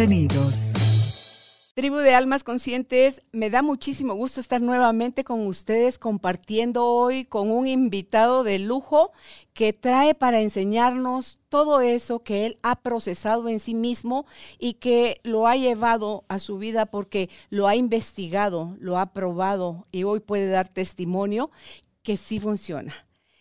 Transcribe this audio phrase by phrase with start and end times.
[0.00, 1.72] Bienvenidos.
[1.74, 7.50] Tribu de Almas Conscientes, me da muchísimo gusto estar nuevamente con ustedes compartiendo hoy con
[7.50, 9.12] un invitado de lujo
[9.52, 14.24] que trae para enseñarnos todo eso que él ha procesado en sí mismo
[14.58, 19.86] y que lo ha llevado a su vida porque lo ha investigado, lo ha probado
[19.92, 21.50] y hoy puede dar testimonio
[22.02, 22.94] que sí funciona.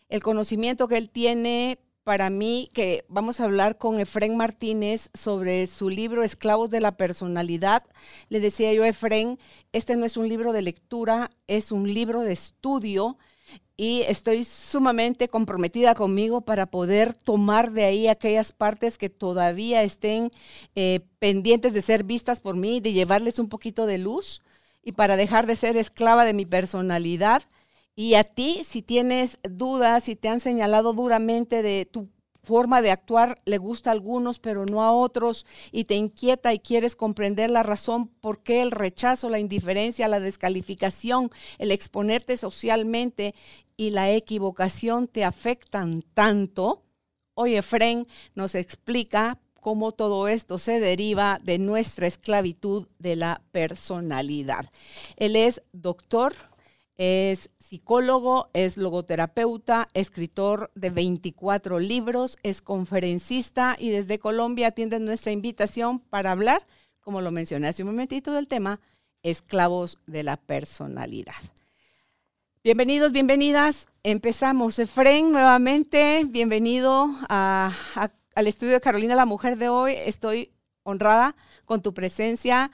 [0.09, 5.67] El conocimiento que él tiene para mí que vamos a hablar con Efren Martínez sobre
[5.67, 7.83] su libro Esclavos de la Personalidad.
[8.29, 9.37] Le decía yo a Efren,
[9.73, 13.19] este no es un libro de lectura, es un libro de estudio
[13.77, 20.31] y estoy sumamente comprometida conmigo para poder tomar de ahí aquellas partes que todavía estén
[20.73, 24.41] eh, pendientes de ser vistas por mí, de llevarles un poquito de luz
[24.83, 27.43] y para dejar de ser esclava de mi personalidad
[27.99, 32.07] y a ti, si tienes dudas, si te han señalado duramente de tu
[32.43, 36.59] forma de actuar, le gusta a algunos, pero no a otros, y te inquieta y
[36.59, 43.35] quieres comprender la razón por qué el rechazo, la indiferencia, la descalificación, el exponerte socialmente
[43.75, 46.85] y la equivocación te afectan tanto,
[47.33, 54.71] hoy Efren nos explica cómo todo esto se deriva de nuestra esclavitud de la personalidad.
[55.17, 56.33] Él es doctor,
[56.99, 65.31] es psicólogo, es logoterapeuta, escritor de 24 libros, es conferencista y desde Colombia atiende nuestra
[65.31, 66.65] invitación para hablar,
[66.99, 68.79] como lo mencioné hace un momentito, del tema
[69.21, 71.35] esclavos de la personalidad.
[72.63, 73.85] Bienvenidos, bienvenidas.
[74.01, 74.79] Empezamos.
[74.79, 79.93] Efren, nuevamente, bienvenido al estudio de Carolina, la mujer de hoy.
[79.93, 81.35] Estoy honrada
[81.65, 82.71] con tu presencia.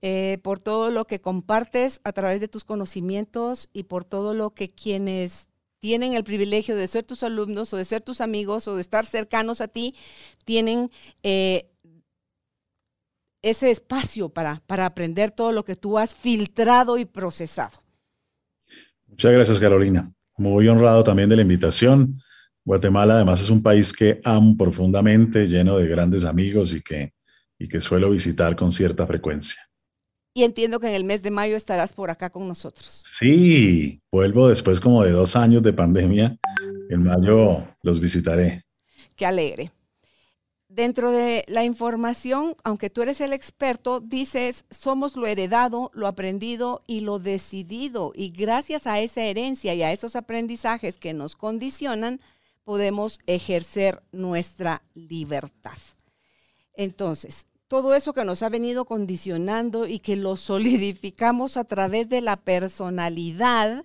[0.00, 4.50] Eh, por todo lo que compartes a través de tus conocimientos y por todo lo
[4.50, 5.48] que quienes
[5.80, 9.06] tienen el privilegio de ser tus alumnos o de ser tus amigos o de estar
[9.06, 9.96] cercanos a ti,
[10.44, 10.90] tienen
[11.24, 11.68] eh,
[13.42, 17.82] ese espacio para, para aprender todo lo que tú has filtrado y procesado.
[19.06, 20.12] Muchas gracias, Carolina.
[20.36, 22.20] Muy honrado también de la invitación.
[22.64, 27.14] Guatemala además es un país que amo profundamente, lleno de grandes amigos y que,
[27.58, 29.67] y que suelo visitar con cierta frecuencia
[30.38, 33.02] y entiendo que en el mes de mayo estarás por acá con nosotros.
[33.18, 36.38] Sí, vuelvo después como de dos años de pandemia.
[36.90, 38.64] En mayo los visitaré.
[39.16, 39.72] Qué alegre.
[40.68, 46.84] Dentro de la información, aunque tú eres el experto, dices, somos lo heredado, lo aprendido
[46.86, 48.12] y lo decidido.
[48.14, 52.20] Y gracias a esa herencia y a esos aprendizajes que nos condicionan,
[52.62, 55.78] podemos ejercer nuestra libertad.
[56.74, 62.20] Entonces, todo eso que nos ha venido condicionando y que lo solidificamos a través de
[62.20, 63.84] la personalidad,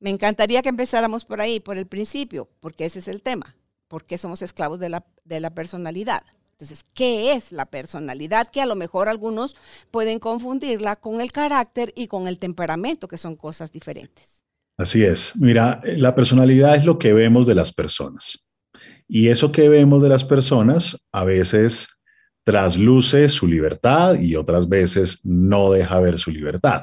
[0.00, 3.54] me encantaría que empezáramos por ahí, por el principio, porque ese es el tema,
[3.88, 6.22] porque somos esclavos de la, de la personalidad.
[6.52, 8.48] Entonces, ¿qué es la personalidad?
[8.48, 9.56] Que a lo mejor algunos
[9.90, 14.44] pueden confundirla con el carácter y con el temperamento, que son cosas diferentes.
[14.78, 15.34] Así es.
[15.36, 18.48] Mira, la personalidad es lo que vemos de las personas.
[19.08, 21.98] Y eso que vemos de las personas a veces
[22.44, 26.82] trasluce su libertad y otras veces no deja ver su libertad.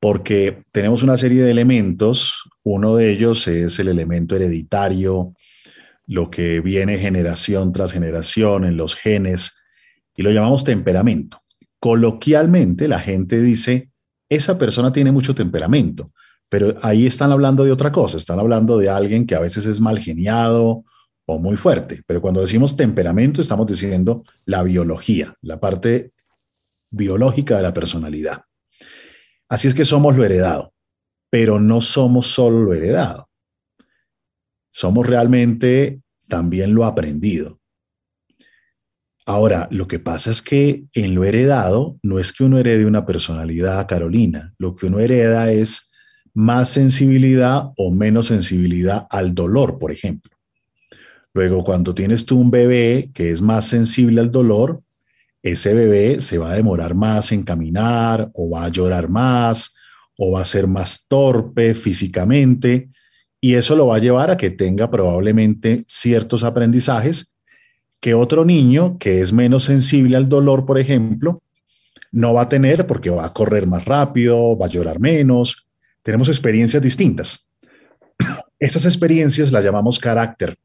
[0.00, 5.34] Porque tenemos una serie de elementos, uno de ellos es el elemento hereditario,
[6.06, 9.54] lo que viene generación tras generación en los genes,
[10.16, 11.42] y lo llamamos temperamento.
[11.80, 13.90] Coloquialmente la gente dice,
[14.28, 16.12] esa persona tiene mucho temperamento,
[16.48, 19.80] pero ahí están hablando de otra cosa, están hablando de alguien que a veces es
[19.80, 20.84] mal geniado
[21.30, 22.02] o muy fuerte.
[22.06, 26.12] Pero cuando decimos temperamento, estamos diciendo la biología, la parte
[26.90, 28.44] biológica de la personalidad.
[29.46, 30.72] Así es que somos lo heredado,
[31.30, 33.28] pero no somos solo lo heredado.
[34.70, 37.60] Somos realmente también lo aprendido.
[39.26, 43.04] Ahora, lo que pasa es que en lo heredado no es que uno herede una
[43.04, 44.54] personalidad, Carolina.
[44.56, 45.90] Lo que uno hereda es
[46.32, 50.37] más sensibilidad o menos sensibilidad al dolor, por ejemplo.
[51.38, 54.82] Luego, cuando tienes tú un bebé que es más sensible al dolor,
[55.40, 59.76] ese bebé se va a demorar más en caminar o va a llorar más
[60.16, 62.88] o va a ser más torpe físicamente
[63.40, 67.32] y eso lo va a llevar a que tenga probablemente ciertos aprendizajes
[68.00, 71.40] que otro niño que es menos sensible al dolor, por ejemplo,
[72.10, 75.68] no va a tener porque va a correr más rápido, va a llorar menos.
[76.02, 77.48] Tenemos experiencias distintas.
[78.58, 80.58] Esas experiencias las llamamos carácter.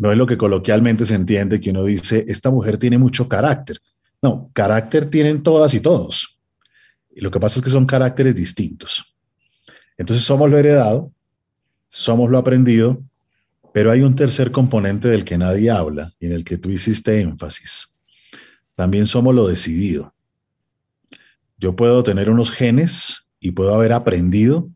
[0.00, 3.82] No es lo que coloquialmente se entiende que uno dice, esta mujer tiene mucho carácter.
[4.22, 6.38] No, carácter tienen todas y todos.
[7.14, 9.14] Y lo que pasa es que son caracteres distintos.
[9.98, 11.12] Entonces somos lo heredado,
[11.86, 13.02] somos lo aprendido,
[13.74, 17.20] pero hay un tercer componente del que nadie habla y en el que tú hiciste
[17.20, 17.94] énfasis.
[18.74, 20.14] También somos lo decidido.
[21.58, 24.70] Yo puedo tener unos genes y puedo haber aprendido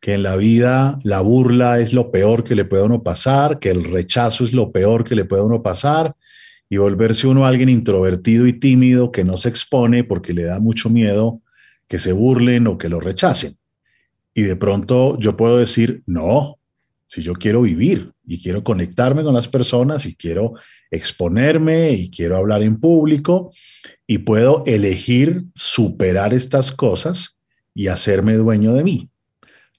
[0.00, 3.70] que en la vida la burla es lo peor que le puede uno pasar, que
[3.70, 6.16] el rechazo es lo peor que le puede uno pasar
[6.68, 10.88] y volverse uno alguien introvertido y tímido que no se expone porque le da mucho
[10.88, 11.42] miedo
[11.86, 13.56] que se burlen o que lo rechacen.
[14.32, 16.58] Y de pronto yo puedo decir, no,
[17.06, 20.54] si yo quiero vivir y quiero conectarme con las personas y quiero
[20.90, 23.52] exponerme y quiero hablar en público
[24.06, 27.36] y puedo elegir superar estas cosas
[27.74, 29.09] y hacerme dueño de mí.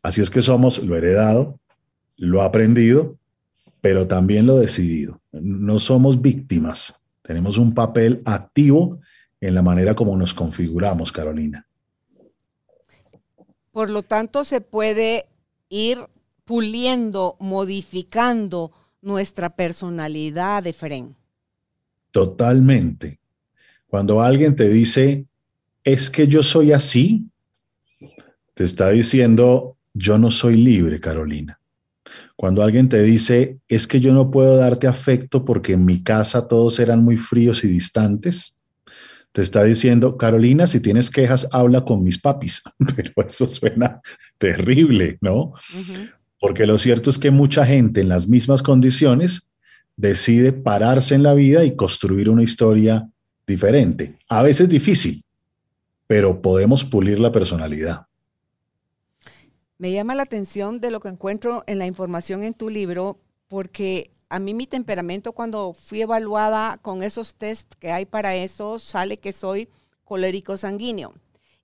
[0.02, 1.60] Así es que somos lo heredado,
[2.18, 3.18] lo aprendido,
[3.82, 5.22] pero también lo decidido.
[5.32, 9.00] No somos víctimas, tenemos un papel activo
[9.40, 11.68] en la manera como nos configuramos, Carolina.
[13.72, 15.28] Por lo tanto, se puede
[15.70, 16.00] ir
[16.46, 18.72] puliendo, modificando
[19.02, 21.16] nuestra personalidad de Fren.
[22.12, 23.20] Totalmente.
[23.88, 25.26] Cuando alguien te dice,
[25.84, 27.26] es que yo soy así,
[28.54, 31.60] te está diciendo, yo no soy libre, Carolina.
[32.36, 36.48] Cuando alguien te dice, es que yo no puedo darte afecto porque en mi casa
[36.48, 38.60] todos eran muy fríos y distantes,
[39.32, 42.64] te está diciendo, Carolina, si tienes quejas, habla con mis papis.
[42.96, 44.02] Pero eso suena
[44.38, 45.54] terrible, ¿no?
[46.40, 49.52] Porque lo cierto es que mucha gente en las mismas condiciones
[49.96, 53.08] decide pararse en la vida y construir una historia
[53.46, 54.18] diferente.
[54.28, 55.24] A veces difícil,
[56.08, 58.08] pero podemos pulir la personalidad.
[59.82, 63.18] Me llama la atención de lo que encuentro en la información en tu libro,
[63.48, 68.78] porque a mí mi temperamento cuando fui evaluada con esos test que hay para eso,
[68.78, 69.70] sale que soy
[70.04, 71.16] colérico sanguíneo.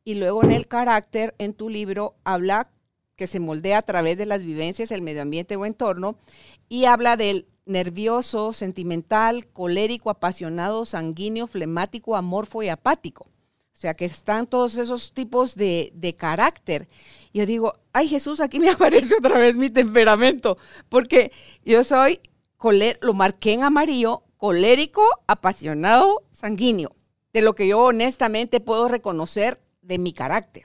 [0.03, 2.71] Y luego en el carácter, en tu libro, habla
[3.15, 6.17] que se moldea a través de las vivencias, el medio ambiente o entorno,
[6.69, 13.27] y habla del nervioso, sentimental, colérico, apasionado, sanguíneo, flemático, amorfo y apático.
[13.77, 16.87] O sea, que están todos esos tipos de, carácter.
[17.37, 20.57] Yo digo, ay Jesús, aquí me aparece otra vez mi temperamento,
[20.89, 21.31] porque
[21.63, 22.19] yo soy,
[22.99, 26.89] lo marqué en amarillo, colérico, apasionado, sanguíneo,
[27.33, 30.63] de lo que yo honestamente puedo reconocer de mi carácter.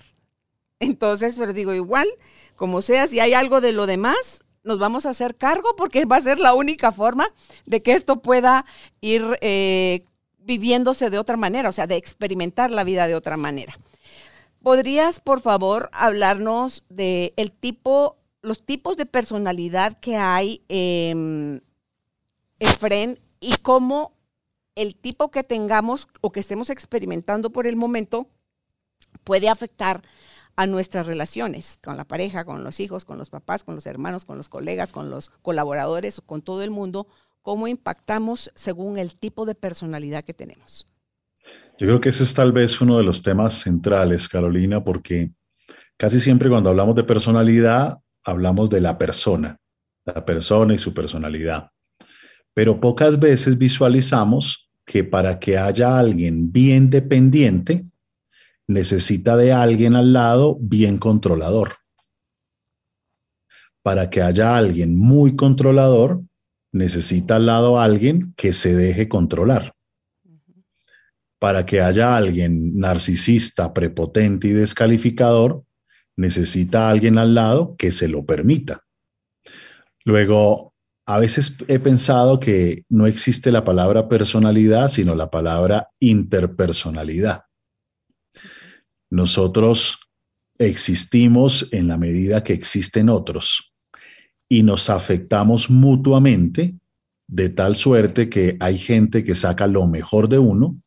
[0.81, 2.09] Entonces, pero digo, igual,
[2.57, 6.17] como sea, si hay algo de lo demás, nos vamos a hacer cargo porque va
[6.17, 7.35] a ser la única forma
[7.67, 8.65] de que esto pueda
[9.03, 10.07] ir eh,
[10.39, 13.79] viviéndose de otra manera, o sea, de experimentar la vida de otra manera.
[14.63, 21.63] ¿Podrías, por favor, hablarnos de el tipo, los tipos de personalidad que hay en
[22.79, 24.13] Fren y cómo
[24.75, 28.29] el tipo que tengamos o que estemos experimentando por el momento
[29.25, 30.03] puede afectar
[30.55, 34.25] a nuestras relaciones con la pareja, con los hijos, con los papás, con los hermanos,
[34.25, 37.07] con los colegas, con los colaboradores, con todo el mundo
[37.43, 40.87] cómo impactamos según el tipo de personalidad que tenemos.
[41.83, 45.33] Yo creo que ese es tal vez uno de los temas centrales, Carolina, porque
[45.97, 49.59] casi siempre cuando hablamos de personalidad, hablamos de la persona,
[50.05, 51.71] la persona y su personalidad.
[52.55, 57.85] Pero pocas veces visualizamos que para que haya alguien bien dependiente,
[58.69, 61.73] necesita de alguien al lado bien controlador.
[63.83, 66.23] Para que haya alguien muy controlador,
[66.71, 69.75] necesita al lado alguien que se deje controlar.
[71.43, 75.65] Para que haya alguien narcisista, prepotente y descalificador,
[76.15, 78.85] necesita a alguien al lado que se lo permita.
[80.05, 80.73] Luego,
[81.05, 87.43] a veces he pensado que no existe la palabra personalidad, sino la palabra interpersonalidad.
[89.11, 89.99] Nosotros
[90.59, 93.75] existimos en la medida que existen otros
[94.49, 96.77] y nos afectamos mutuamente
[97.27, 100.81] de tal suerte que hay gente que saca lo mejor de uno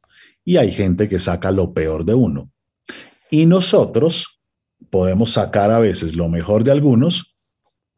[0.45, 2.51] y hay gente que saca lo peor de uno.
[3.31, 4.39] Y nosotros
[4.91, 7.35] podemos sacar a veces lo mejor de algunos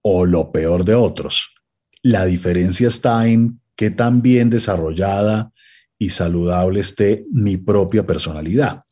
[0.02, 1.54] o lo peor de otros.
[2.02, 5.52] La diferencia está en qué tan bien desarrollada
[6.00, 8.84] y saludable esté mi propia personalidad.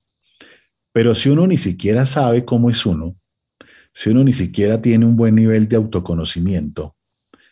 [0.91, 3.15] Pero si uno ni siquiera sabe cómo es uno,
[3.93, 6.95] si uno ni siquiera tiene un buen nivel de autoconocimiento,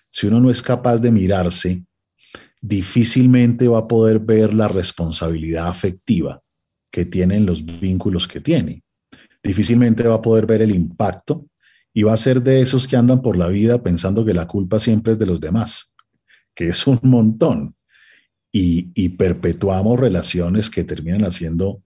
[0.10, 1.86] si uno no es capaz de mirarse
[2.63, 6.41] difícilmente va a poder ver la responsabilidad afectiva
[6.89, 8.84] que tienen los vínculos que tiene.
[9.43, 11.46] Difícilmente va a poder ver el impacto
[11.93, 14.79] y va a ser de esos que andan por la vida pensando que la culpa
[14.79, 15.93] siempre es de los demás,
[16.55, 17.75] que es un montón.
[18.55, 21.84] Y, y perpetuamos relaciones que terminan haciendo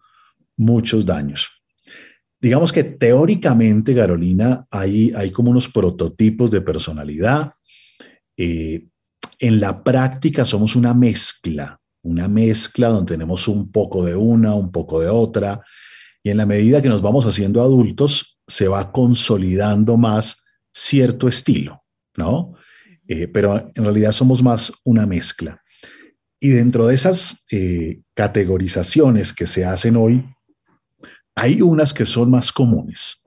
[0.58, 1.50] muchos daños.
[2.40, 7.54] Digamos que teóricamente, Carolina, hay, hay como unos prototipos de personalidad.
[8.36, 8.86] Eh,
[9.40, 14.72] en la práctica somos una mezcla, una mezcla donde tenemos un poco de una, un
[14.72, 15.62] poco de otra,
[16.24, 21.84] y en la medida que nos vamos haciendo adultos, se va consolidando más cierto estilo,
[22.16, 22.54] ¿no?
[23.08, 25.62] Eh, pero en realidad somos más una mezcla.
[26.40, 30.26] Y dentro de esas eh, categorizaciones que se hacen hoy,
[31.36, 33.24] hay unas que son más comunes.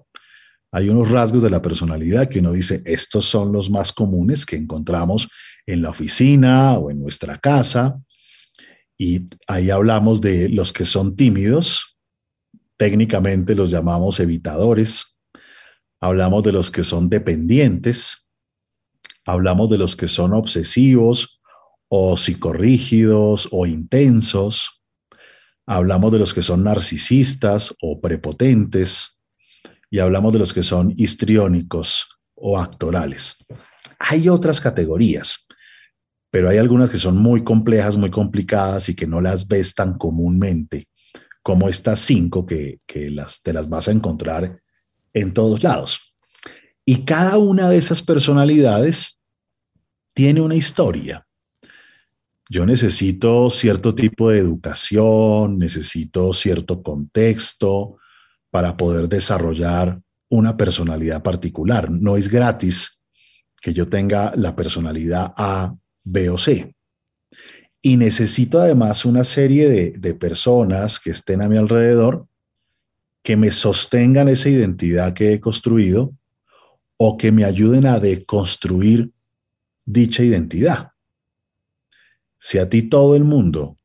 [0.73, 4.57] Hay unos rasgos de la personalidad que uno dice, estos son los más comunes que
[4.57, 5.29] encontramos
[5.67, 8.01] en la oficina o en nuestra casa.
[8.97, 11.99] Y ahí hablamos de los que son tímidos,
[12.77, 15.19] técnicamente los llamamos evitadores.
[16.01, 18.29] Hablamos de los que son dependientes.
[19.27, 21.41] Hablamos de los que son obsesivos
[21.89, 24.83] o psicorrígidos o intensos.
[25.67, 29.20] Hablamos de los que son narcisistas o prepotentes
[29.91, 33.45] y hablamos de los que son histriónicos o actorales.
[33.99, 35.47] Hay otras categorías,
[36.31, 39.99] pero hay algunas que son muy complejas, muy complicadas y que no las ves tan
[39.99, 40.89] comúnmente
[41.43, 42.81] como estas cinco que,
[43.11, 44.61] las, te las vas a encontrar
[45.13, 46.15] en todos lados.
[46.85, 49.21] Y cada una de esas personalidades
[50.15, 51.27] tiene una historia.
[52.49, 58.00] Yo necesito cierto tipo de educación, necesito cierto contexto,
[58.51, 61.91] para poder desarrollar una personalidad particular.
[61.91, 63.01] No es gratis
[63.61, 66.75] que yo tenga la personalidad A, B o C.
[67.83, 72.27] Y necesito además una serie de, personas que estén a mi alrededor
[73.23, 76.15] que me sostengan esa identidad que he construido
[76.97, 79.11] o que me ayuden a deconstruir
[79.85, 80.93] dicha identidad.
[82.39, 83.77] Si a ti todo el mundo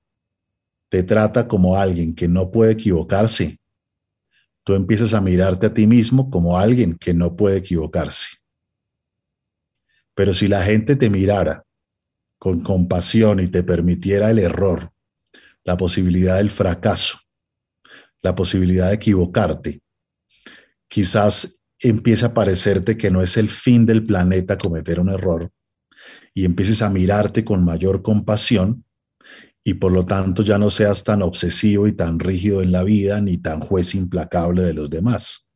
[0.90, 3.60] te trata como alguien que no puede equivocarse,
[4.66, 8.38] tú empiezas a mirarte a ti mismo como alguien que no puede equivocarse.
[10.16, 11.64] Pero si la gente te mirara
[12.40, 14.92] con compasión y te permitiera el error,
[15.64, 17.20] la posibilidad del fracaso,
[18.22, 19.82] la posibilidad de equivocarte,
[20.88, 25.52] quizás empiece a parecerte que no es el fin del planeta cometer un error
[26.34, 28.85] y empieces a mirarte con mayor compasión
[29.68, 33.20] y por lo tanto ya no seas tan obsesivo y tan rígido en la vida
[33.20, 35.50] ni tan juez implacable de los demás.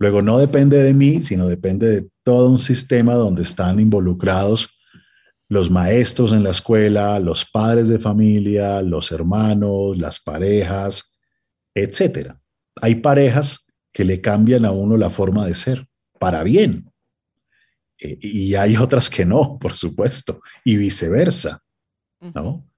[0.00, 4.76] Luego no depende de mí, sino depende de todo un sistema donde están involucrados
[5.48, 11.16] los maestros en la escuela, los padres de familia, los hermanos, las parejas,
[11.74, 12.34] etc.
[12.82, 15.86] Hay parejas que le cambian a uno la forma de ser,
[16.18, 16.90] para bien.
[17.98, 21.62] Eh, y hay otras que no, por supuesto, y viceversa,
[22.20, 22.69] ¿no?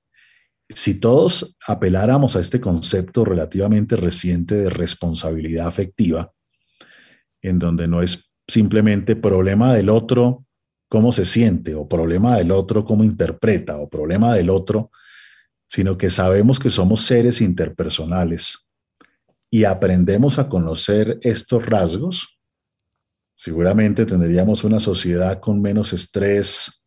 [0.74, 6.32] Si todos apeláramos a este concepto relativamente reciente de responsabilidad afectiva,
[7.40, 10.44] en donde no es simplemente problema del otro
[10.88, 14.90] cómo se siente, o problema del otro cómo interpreta, o problema del otro,
[15.66, 18.68] sino que sabemos que somos seres interpersonales
[19.50, 22.38] y aprendemos a conocer estos rasgos,
[23.34, 26.81] seguramente tendríamos una sociedad con menos estrés,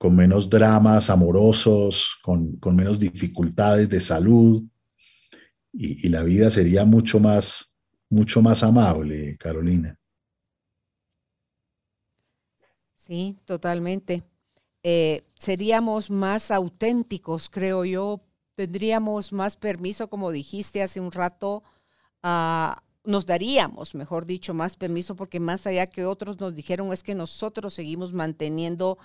[0.00, 4.62] con menos dramas amorosos, con, menos dificultades de salud,
[5.74, 7.76] y, la vida sería mucho más,
[8.08, 9.98] mucho más amable, Carolina.
[12.96, 14.22] Sí, totalmente.
[14.82, 18.22] Eh, seríamos más auténticos, creo yo.
[18.54, 21.62] Tendríamos más permiso, como dijiste hace un rato,
[23.04, 27.14] nos daríamos, mejor dicho, más permiso, porque más allá que otros nos dijeron es que
[27.14, 28.96] nosotros seguimos manteniendo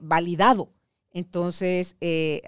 [0.00, 0.70] validado.
[1.12, 2.42] Entonces, eh,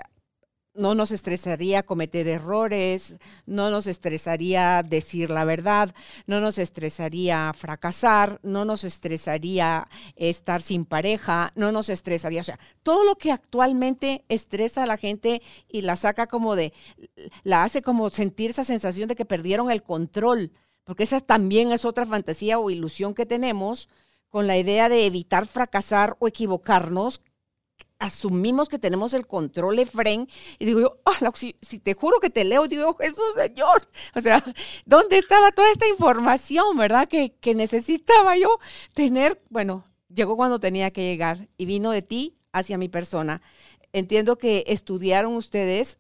[0.77, 3.17] no nos estresaría cometer errores,
[3.47, 5.95] no nos estresaría decir la verdad,
[6.27, 12.59] no nos estresaría fracasar, no nos estresaría estar sin pareja, no nos estresaría, o sea,
[12.83, 16.73] todo lo que actualmente estresa a la gente y la saca como de,
[17.43, 20.53] la hace como sentir esa sensación de que perdieron el control,
[20.85, 23.89] porque esa también es otra fantasía o ilusión que tenemos
[24.37, 27.23] con la idea de evitar fracasar o equivocarnos,
[27.99, 30.29] asumimos que tenemos el control Efren
[30.59, 31.01] y digo yo,
[31.35, 34.45] si, te juro que te leo, digo, Jesús Señor, o sea,
[34.85, 37.09] ¿dónde estaba toda esta información, verdad?
[37.09, 38.59] Que, que necesitaba yo
[38.93, 43.41] tener, bueno, llegó cuando tenía que llegar y vino de ti hacia mi persona.
[43.95, 45.99] entiendo que estudiaron ustedes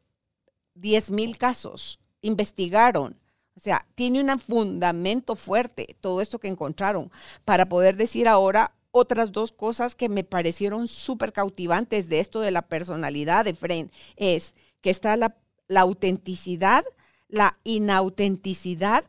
[0.74, 3.18] 10 mil casos, investigaron.
[3.56, 7.10] O sea, tiene un fundamento fuerte todo esto que encontraron
[7.44, 12.50] para poder decir ahora otras dos cosas que me parecieron súper cautivantes de esto de
[12.50, 13.90] la personalidad de Fren.
[14.16, 15.36] Es que está la,
[15.68, 16.84] la autenticidad,
[17.28, 19.04] la inautenticidad,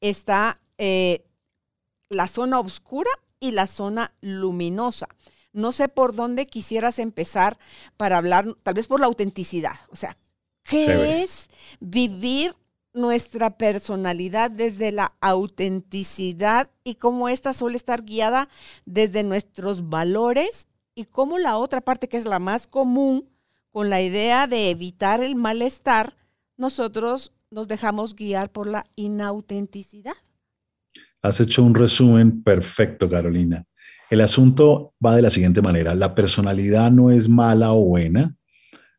[0.00, 1.24] está eh,
[2.08, 5.08] la zona oscura y la zona luminosa.
[5.52, 7.58] No sé por dónde quisieras empezar
[7.96, 9.74] para hablar, tal vez por la autenticidad.
[9.90, 10.16] O sea,
[10.64, 11.48] ¿qué es
[11.80, 12.54] vivir
[12.98, 18.48] nuestra personalidad desde la autenticidad y cómo ésta suele estar guiada
[18.84, 23.28] desde nuestros valores y cómo la otra parte que es la más común,
[23.70, 26.16] con la idea de evitar el malestar,
[26.56, 30.16] nosotros nos dejamos guiar por la inautenticidad.
[31.22, 33.64] Has hecho un resumen perfecto, Carolina.
[34.10, 35.94] El asunto va de la siguiente manera.
[35.94, 38.37] La personalidad no es mala o buena.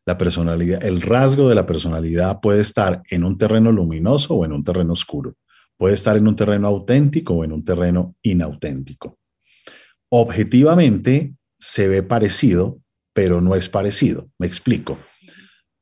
[0.06, 4.52] La personalidad, el rasgo de la personalidad puede estar en un terreno luminoso o en
[4.52, 5.34] un terreno oscuro.
[5.76, 9.18] Puede estar en un terreno auténtico o en un terreno inauténtico.
[10.10, 12.80] Objetivamente se ve parecido,
[13.12, 14.28] pero no es parecido.
[14.38, 14.98] Me explico.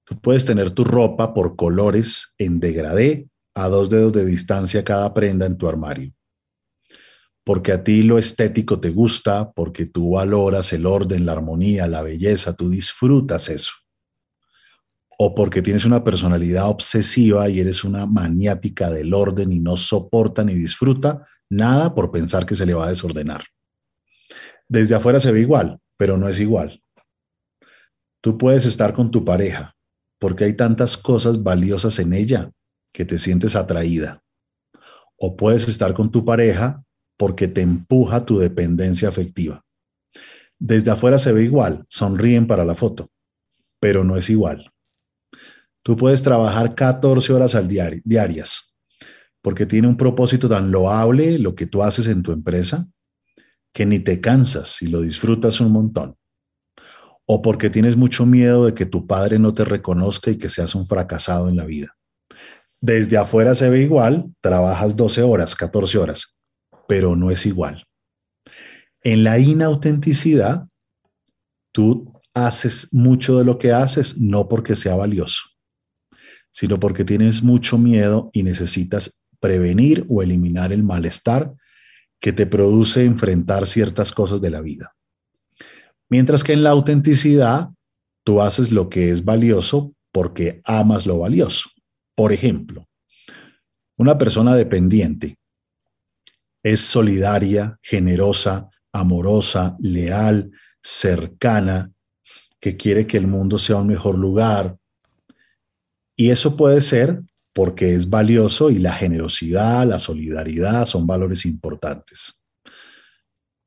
[0.04, 5.14] Tú puedes tener tu ropa por colores en degradé a dos dedos de distancia cada
[5.14, 6.12] prenda en tu armario
[7.48, 12.02] porque a ti lo estético te gusta, porque tú valoras el orden, la armonía, la
[12.02, 13.72] belleza, tú disfrutas eso.
[15.20, 20.44] O porque tienes una personalidad obsesiva y eres una maniática del orden y no soporta
[20.44, 23.44] ni disfruta nada por pensar que se le va a desordenar.
[24.68, 26.82] Desde afuera se ve igual, pero no es igual.
[28.20, 29.76] Tú puedes estar con tu pareja
[30.18, 32.52] porque hay tantas cosas valiosas en ella
[32.92, 34.22] que te sientes atraída.
[35.16, 36.84] O puedes estar con tu pareja
[37.16, 39.64] porque te empuja tu dependencia afectiva.
[40.58, 43.08] Desde afuera se ve igual, sonríen para la foto,
[43.80, 44.67] pero no es igual.
[45.82, 48.74] Tú puedes trabajar 14 horas al diario, diarias,
[49.42, 52.88] porque tiene un propósito tan loable lo que tú haces en tu empresa,
[53.72, 56.16] que ni te cansas y lo disfrutas un montón.
[57.26, 60.74] O porque tienes mucho miedo de que tu padre no te reconozca y que seas
[60.74, 61.96] un fracasado en la vida.
[62.80, 66.36] Desde afuera se ve igual, trabajas 12 horas, 14 horas,
[66.86, 67.84] pero no es igual.
[69.02, 70.66] En la inautenticidad,
[71.72, 75.42] tú haces mucho de lo que haces no porque sea valioso,
[76.58, 81.54] sino porque tienes mucho miedo y necesitas prevenir o eliminar el malestar
[82.18, 84.96] que te produce enfrentar ciertas cosas de la vida.
[86.08, 87.68] Mientras que en la autenticidad,
[88.24, 91.70] tú haces lo que es valioso porque amas lo valioso.
[92.16, 92.88] Por ejemplo,
[93.96, 95.38] una persona dependiente
[96.64, 100.50] es solidaria, generosa, amorosa, leal,
[100.82, 101.92] cercana,
[102.58, 104.76] que quiere que el mundo sea un mejor lugar.
[106.20, 107.22] Y eso puede ser
[107.54, 112.44] porque es valioso y la generosidad, la solidaridad son valores importantes.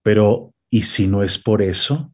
[0.04, 2.14] Pero, ¿y si no es por eso?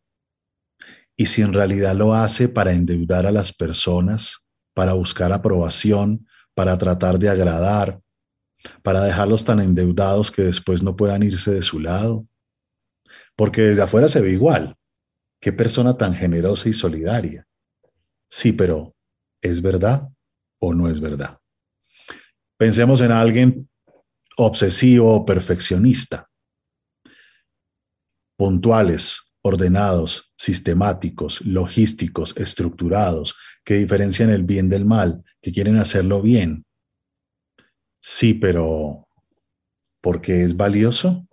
[1.15, 6.77] ¿Y si en realidad lo hace para endeudar a las personas, para buscar aprobación, para
[6.77, 7.99] tratar de agradar,
[8.83, 12.27] para dejarlos tan endeudados que después no puedan irse de su lado.
[13.35, 14.75] Porque desde afuera se ve igual.
[15.41, 17.47] Qué persona tan generosa y solidaria.
[18.29, 18.95] Sí, pero
[19.41, 20.09] ¿es verdad
[20.59, 21.37] o no es verdad?
[22.57, 23.69] Pensemos en alguien
[24.37, 26.29] obsesivo o perfeccionista.
[28.37, 36.67] Puntuales, ordenados, sistemáticos, logísticos, estructurados, que diferencian el bien del mal, que quieren hacerlo bien,
[38.09, 39.07] Sí, pero
[40.01, 41.27] ¿porque es valioso?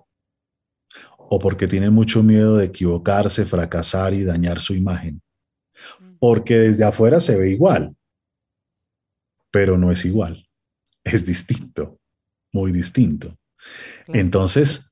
[1.17, 5.23] ¿O porque tiene mucho miedo de equivocarse, fracasar y dañar su imagen?
[6.19, 7.95] Porque desde afuera se ve igual,
[9.55, 10.49] pero no es igual.
[11.05, 12.01] Es distinto,
[12.53, 13.39] muy distinto.
[14.09, 14.91] Entonces,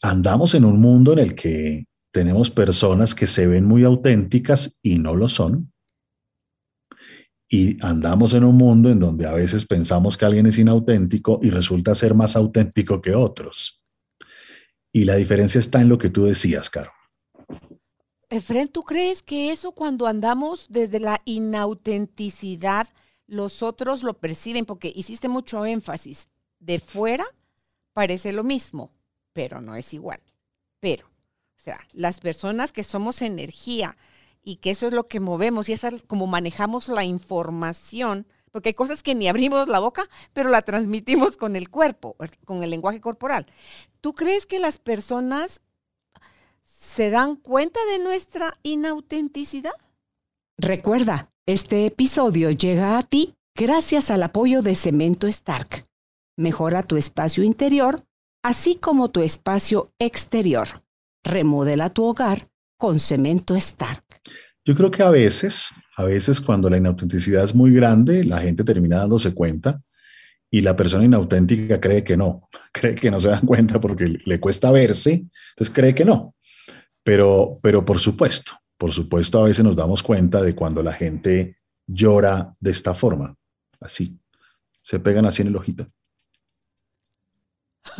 [0.00, 4.98] andamos en un mundo en el que tenemos personas que se ven muy auténticas y
[4.98, 5.70] no lo son,
[7.46, 11.50] y andamos en un mundo en donde a veces pensamos que alguien es inauténtico y
[11.50, 13.84] resulta ser más auténtico que otros.
[14.94, 16.90] Y la diferencia está en lo que tú decías, Caro.
[18.30, 22.88] Efren, ¿tú crees que eso cuando andamos desde la inautenticidad,
[23.26, 24.66] los otros lo perciben?
[24.66, 26.28] Porque hiciste mucho énfasis.
[26.58, 27.26] De fuera
[27.92, 28.90] parece lo mismo,
[29.32, 30.20] pero no es igual.
[30.80, 33.96] Pero, o sea, las personas que somos energía,
[34.46, 38.74] y que eso es lo que movemos y es como manejamos la información, porque hay
[38.74, 43.00] cosas que ni abrimos la boca, pero la transmitimos con el cuerpo, con el lenguaje
[43.00, 43.46] corporal.
[44.00, 45.62] ¿Tú crees que las personas
[46.62, 49.74] se dan cuenta de nuestra inautenticidad?
[50.58, 55.84] Recuerda, este episodio llega a ti gracias al apoyo de Cemento Stark.
[56.36, 58.02] Mejora tu espacio interior,
[58.42, 60.66] así como tu espacio exterior.
[61.24, 64.02] Remodela tu hogar con Cemento Stark.
[64.64, 68.64] Yo creo que a veces, a veces cuando la inautenticidad es muy grande, la gente
[68.64, 69.80] termina dándose cuenta
[70.50, 74.40] y la persona inauténtica cree que no, cree que no se dan cuenta porque le
[74.40, 75.12] cuesta verse,
[75.50, 76.34] entonces cree que no.
[77.04, 81.56] Pero, pero por supuesto, por supuesto, a veces nos damos cuenta de cuando la gente
[81.86, 83.36] llora de esta forma,
[83.80, 84.18] así,
[84.82, 85.86] se pegan así en el ojito,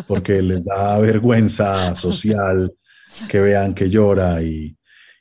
[0.07, 2.73] porque les da vergüenza social
[3.29, 4.77] que vean que llora y,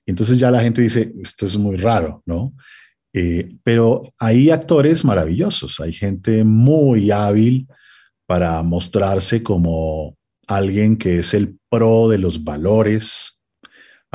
[0.06, 2.54] entonces ya la gente dice, esto es muy raro, ¿no?
[3.14, 7.68] Eh, pero hay actores maravillosos, hay gente muy hábil
[8.28, 13.35] para mostrarse como alguien que es el pro de los valores,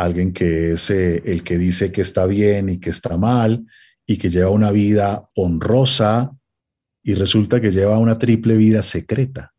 [0.02, 3.66] alguien que es eh, el que dice que está bien y que está mal
[4.06, 6.32] y que lleva una vida honrosa
[7.02, 9.54] y resulta que lleva una triple vida secreta.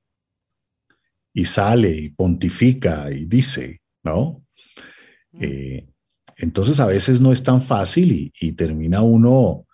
[1.33, 4.43] Y sale y pontifica y dice, ¿no?
[5.39, 5.87] Eh,
[6.37, 9.65] entonces a veces no es tan fácil y, termina uno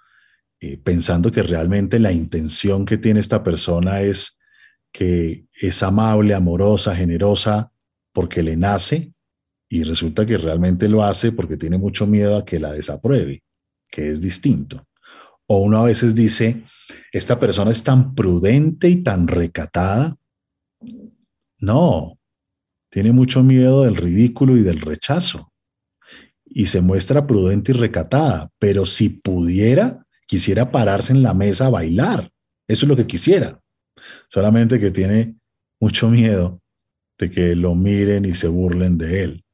[0.60, 4.38] eh, pensando que realmente la intención que tiene esta persona es
[4.92, 7.72] que es amable, amorosa, generosa,
[8.14, 9.14] porque le nace
[9.70, 13.44] y resulta que realmente lo hace porque tiene mucho miedo a que la desapruebe,
[13.90, 14.88] que es distinto.
[15.48, 16.64] O uno a veces dice,
[17.12, 20.16] esta persona es tan prudente y tan recatada.
[21.60, 22.18] No,
[22.90, 25.52] tiene mucho miedo del ridículo y del rechazo
[26.46, 31.70] y se muestra prudente y recatada, pero si pudiera, quisiera pararse en la mesa a
[31.70, 32.32] bailar.
[32.68, 33.62] Eso es lo que quisiera.
[34.30, 35.36] Solamente que tiene
[35.80, 36.62] mucho miedo
[37.18, 39.46] de que lo miren y se burlen de él.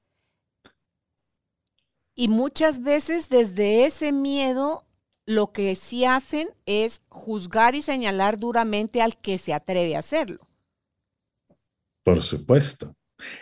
[2.16, 4.86] Y muchas veces desde ese miedo
[5.26, 10.48] lo que sí hacen es juzgar y señalar duramente al que se atreve a hacerlo.
[12.04, 12.96] Por supuesto.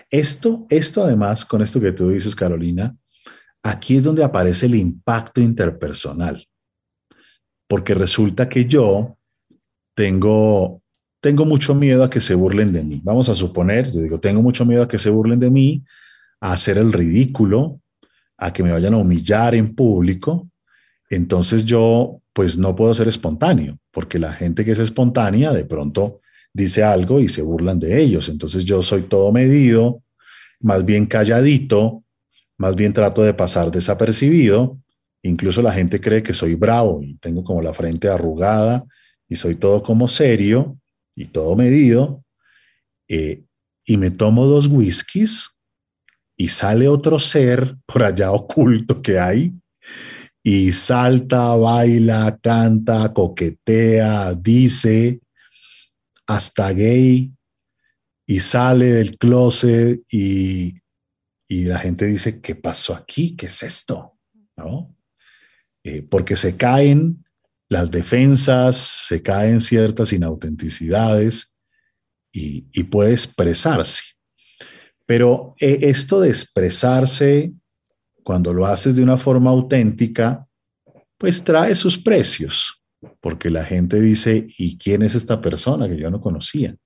[0.10, 2.96] Esto, esto además, con esto que tú dices, Carolina,
[3.64, 6.48] Aquí es donde aparece el impacto interpersonal,
[7.68, 9.18] porque resulta que yo
[9.96, 10.82] tengo,
[11.22, 13.02] tengo mucho miedo a que se burlen de mí.
[13.04, 15.84] Vamos a suponer, yo digo, tengo mucho miedo a que se burlen de mí,
[16.40, 17.80] a hacer el ridículo,
[18.42, 20.50] a que me vayan a humillar en público.
[21.12, 26.22] Entonces yo, pues no puedo ser espontáneo, porque la gente que es espontánea de pronto
[26.52, 28.30] dice algo y se burlan de ellos.
[28.30, 30.02] Entonces yo soy todo medido,
[30.60, 32.04] más bien calladito,
[32.58, 34.80] más bien trato de pasar desapercibido.
[35.22, 38.84] Incluso la gente cree que soy bravo y tengo como la frente arrugada
[39.30, 40.80] y soy todo como serio
[41.16, 42.24] y todo medido.
[43.08, 43.44] Eh,
[43.86, 45.60] y me tomo dos whiskies
[46.42, 49.54] y sale otro ser por allá oculto que hay
[50.44, 55.20] y salta, baila, canta, coquetea, dice,
[56.28, 57.32] hasta gay
[58.26, 60.82] y sale del closet y
[61.52, 63.36] y la gente dice, ¿qué pasó aquí?
[63.36, 64.18] ¿Qué es esto?
[64.56, 64.96] ¿No?
[65.84, 67.26] Eh, porque se caen
[67.68, 71.58] las defensas, se caen ciertas inautenticidades
[72.32, 74.11] y, puede expresarse.
[75.12, 77.52] Pero eh, esto de expresarse,
[78.24, 80.48] cuando lo haces de una forma auténtica,
[81.18, 82.82] pues trae sus precios,
[83.20, 86.78] porque la gente dice, ¿y quién es esta persona que yo no conocía?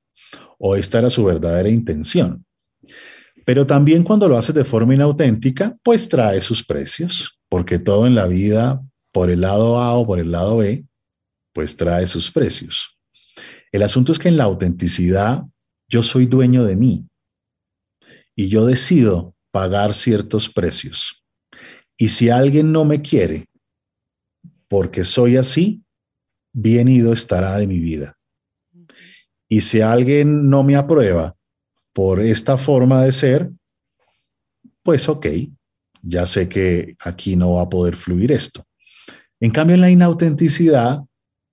[0.58, 2.44] O esta era su verdadera intención.
[3.46, 8.16] Pero también cuando lo haces de forma inauténtica, pues trae sus precios, porque todo en
[8.16, 10.84] la vida, por el lado A o por el lado B,
[11.54, 12.98] pues trae sus precios.
[13.72, 15.44] El asunto es que en la autenticidad
[15.88, 17.06] yo soy dueño de mí
[18.36, 21.24] y yo decido pagar ciertos precios.
[21.98, 23.48] Y si alguien no me quiere
[24.68, 25.84] porque soy así,
[26.54, 28.18] bien ido estará de mi vida.
[29.48, 31.36] Y si alguien no me aprueba
[31.94, 33.52] por esta forma de ser,
[34.84, 35.28] pues ok,
[36.02, 38.66] ya sé que aquí no va a poder fluir esto.
[39.40, 41.04] En cambio, en la inautenticidad,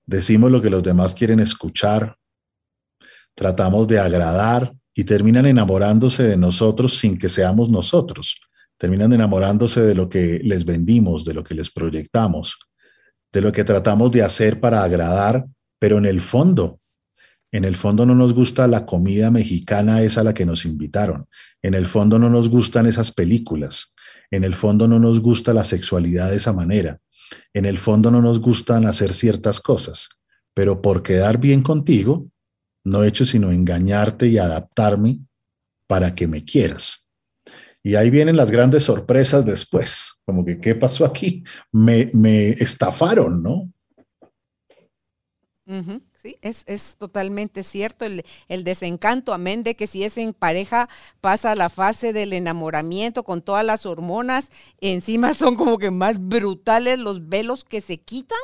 [0.06, 2.16] decimos lo que los demás quieren escuchar,
[3.34, 8.40] tratamos de agradar y terminan enamorándose de nosotros sin que seamos nosotros.
[8.78, 12.58] Terminan enamorándose de lo que les vendimos, de lo que les proyectamos,
[13.32, 15.46] de lo que tratamos de hacer para agradar,
[15.78, 16.80] pero en el fondo
[17.52, 21.26] en el fondo no nos gusta la comida mexicana esa a la que nos invitaron.
[21.60, 23.94] En el fondo no nos gustan esas películas.
[24.30, 26.98] En el fondo no nos gusta la sexualidad de esa manera.
[27.52, 30.08] En el fondo no nos gustan hacer ciertas cosas.
[30.54, 32.26] Pero por quedar bien contigo,
[32.84, 35.20] no he hecho sino engañarte y adaptarme
[35.86, 37.06] para que me quieras.
[37.82, 41.42] Y ahí vienen las grandes sorpresas después, como que, ¿qué pasó aquí?
[41.72, 43.72] Me, me estafaron, ¿no?
[46.22, 48.04] Sí, es, es, totalmente cierto.
[48.04, 50.88] El, el, desencanto, amén de que si es en pareja,
[51.20, 56.98] pasa la fase del enamoramiento con todas las hormonas, encima son como que más brutales
[56.98, 58.38] los velos que se quitan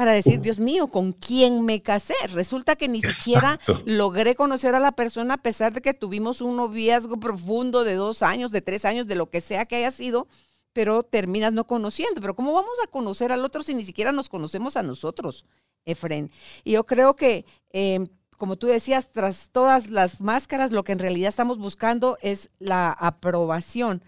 [0.00, 2.14] para decir, Dios mío, ¿con quién me casé?
[2.32, 6.56] Resulta que ni siquiera logré conocer a la persona a pesar de que tuvimos un
[6.56, 10.26] noviazgo profundo de dos años, de tres años, de lo que sea que haya sido,
[10.72, 12.22] pero terminas no conociendo.
[12.22, 15.44] Pero ¿cómo vamos a conocer al otro si ni siquiera nos conocemos a nosotros,
[15.84, 16.30] Efren?
[16.64, 17.44] Y yo creo que...
[17.68, 18.06] Em,
[18.38, 22.90] como tú decías, tras todas las máscaras, lo que en realidad estamos buscando es la
[22.90, 24.02] aprobación.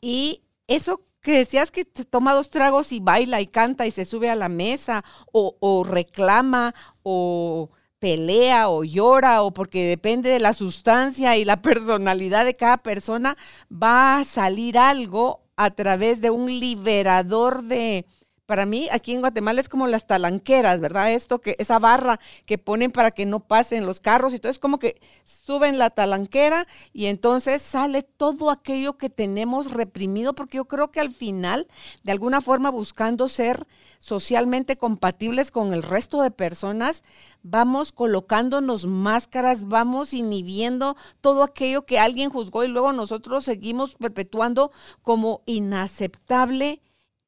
[0.00, 4.28] Y eso que decías que toma dos tragos y baila y canta y se sube
[4.28, 11.38] a la mesa o, reclama o pelea o llora o porque depende de la sustancia
[11.38, 13.38] y la personalidad de cada persona,
[13.72, 18.04] va a salir algo a través de un liberador de,
[18.46, 21.12] para mí, aquí en Guatemala es como las talanqueras, ¿verdad?
[21.12, 24.58] Esto que, esa barra que ponen para que no pasen los carros y todo es
[24.58, 30.66] como que suben la talanquera y entonces sale todo aquello que tenemos reprimido, porque yo
[30.66, 31.68] creo que al final,
[32.02, 33.66] de alguna forma, buscando ser
[33.98, 37.02] socialmente compatibles con el resto de personas,
[37.42, 44.70] vamos colocándonos máscaras, vamos inhibiendo todo aquello que alguien juzgó y luego nosotros seguimos perpetuando
[45.00, 46.82] como inaceptable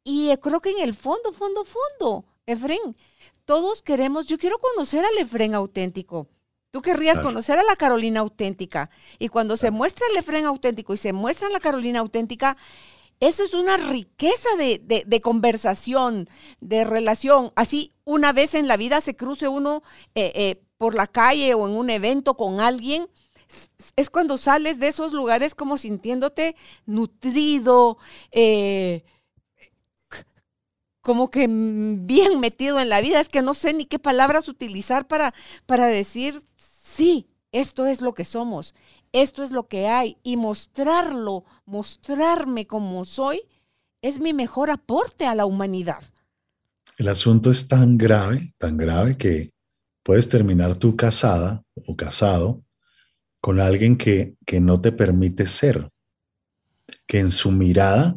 [0.09, 2.97] y creo que en el fondo, fondo, fondo, Efren,
[3.45, 6.29] todos queremos, yo quiero conocer al Efren auténtico.
[6.71, 8.89] Tú querrías conocer a la Carolina auténtica.
[9.19, 12.57] Y cuando se muestra el Efren auténtico y se muestra la Carolina auténtica,
[13.19, 16.29] eso es una riqueza de, conversación,
[16.61, 17.53] de relación.
[17.57, 19.83] Así, una vez en la vida se cruce uno
[20.15, 23.09] eh, eh, por la calle o en un evento con alguien,
[23.97, 27.99] es cuando sales de esos lugares como sintiéndote nutrido,
[28.31, 29.05] eh,
[31.07, 35.07] como que bien metido en la vida, es que no sé ni qué palabras utilizar
[35.07, 36.43] para, para decir,
[36.83, 38.75] sí, esto es lo que somos,
[39.13, 43.43] esto es lo que hay, y mostrarlo, mostrarme como soy,
[44.03, 46.03] es mi mejor aporte a la humanidad.
[46.99, 49.53] El asunto es tan grave, tan grave que
[50.03, 52.65] puedes terminar tú casada o casado
[53.41, 55.89] con alguien que, que no te permite ser,
[57.07, 58.17] que en su mirada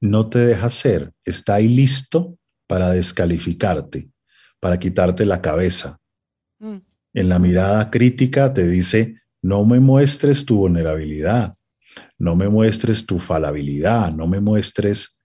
[0.00, 4.10] no te deja ser, está ahí listo para descalificarte,
[4.60, 5.98] para quitarte la cabeza.
[6.58, 6.78] Mm.
[7.14, 11.54] En la mirada crítica te dice, no me muestres tu vulnerabilidad,
[12.18, 15.18] no me muestres tu falabilidad, no me muestres...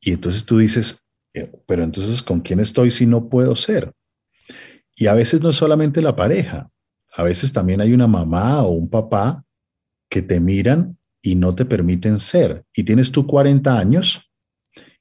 [0.00, 3.92] Y entonces tú dices, eh, pero entonces, ¿con quién estoy si no puedo ser?
[4.94, 6.70] Y a veces no es solamente la pareja,
[7.12, 9.44] a veces también hay una mamá o un papá
[10.08, 10.97] que te miran
[11.28, 12.64] y no te permiten ser.
[12.74, 14.22] Y tienes tú 40 años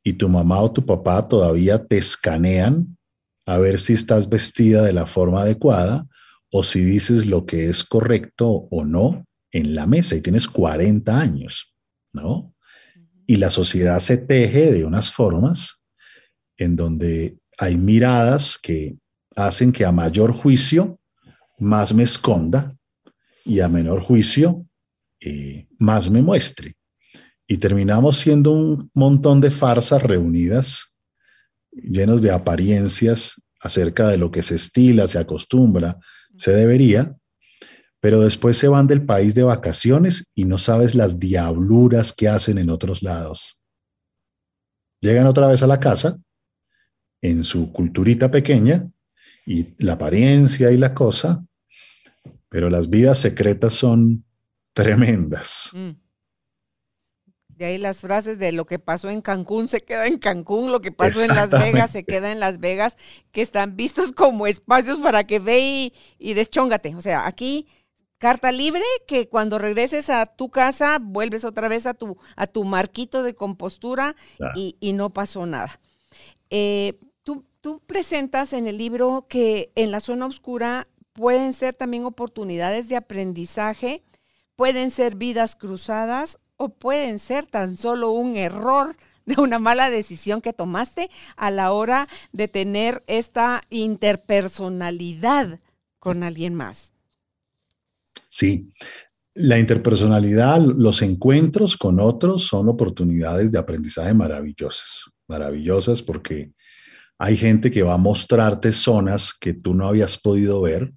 [0.04, 2.98] y tu mamá o tu papá todavía te escanean
[3.46, 6.06] a ver si estás vestida de la forma adecuada
[6.52, 11.18] o si dices lo que es correcto o no en la mesa y tienes 40
[11.18, 11.74] años,
[12.12, 12.54] ¿no?
[13.26, 15.82] Y la sociedad se teje de unas formas
[16.58, 18.98] en donde hay miradas que
[19.38, 21.00] hacen que a mayor juicio
[21.58, 22.76] más me esconda
[23.46, 24.66] y a menor juicio
[25.22, 26.76] eh, más me muestre.
[27.48, 30.98] Y terminamos siendo un montón de farsas reunidas,
[31.72, 35.98] llenos de apariencias acerca de lo que se estila, se acostumbra,
[36.38, 37.16] se debería,
[38.00, 42.58] pero después se van del país de vacaciones y no sabes las diabluras que hacen
[42.58, 43.62] en otros lados.
[45.02, 46.18] Llegan otra vez a la casa,
[47.22, 48.90] en su culturita pequeña,
[49.46, 51.46] y la apariencia y la cosa,
[52.50, 54.26] pero las vidas secretas son
[54.78, 55.72] tremendas.
[55.74, 55.90] Mm.
[57.48, 60.80] De ahí las frases de lo que pasó en Cancún se queda en Cancún, lo
[60.80, 62.98] que pasó en Las Vegas se queda en Las Vegas,
[63.32, 66.94] que están vistos como espacios para que ve y, y deschóngate.
[66.96, 67.68] O sea, aquí
[68.20, 72.64] carta libre que cuando regreses a tu casa vuelves otra vez a tu, a tu
[72.64, 74.16] marquito de compostura
[74.56, 75.80] y, no pasó nada.
[76.52, 82.06] Eh, tú, tú presentas en el libro que en la zona oscura pueden ser también
[82.06, 84.04] oportunidades de aprendizaje
[84.58, 90.42] pueden ser vidas cruzadas o pueden ser tan solo un error de una mala decisión
[90.42, 95.60] que tomaste a la hora de tener esta interpersonalidad
[96.00, 96.92] con alguien más.
[98.30, 98.74] Sí,
[99.36, 106.52] la interpersonalidad, los encuentros con otros son oportunidades de aprendizaje maravillosas, maravillosas porque
[107.20, 110.94] hay gente que va a mostrarte zonas que tú no habías podido ver,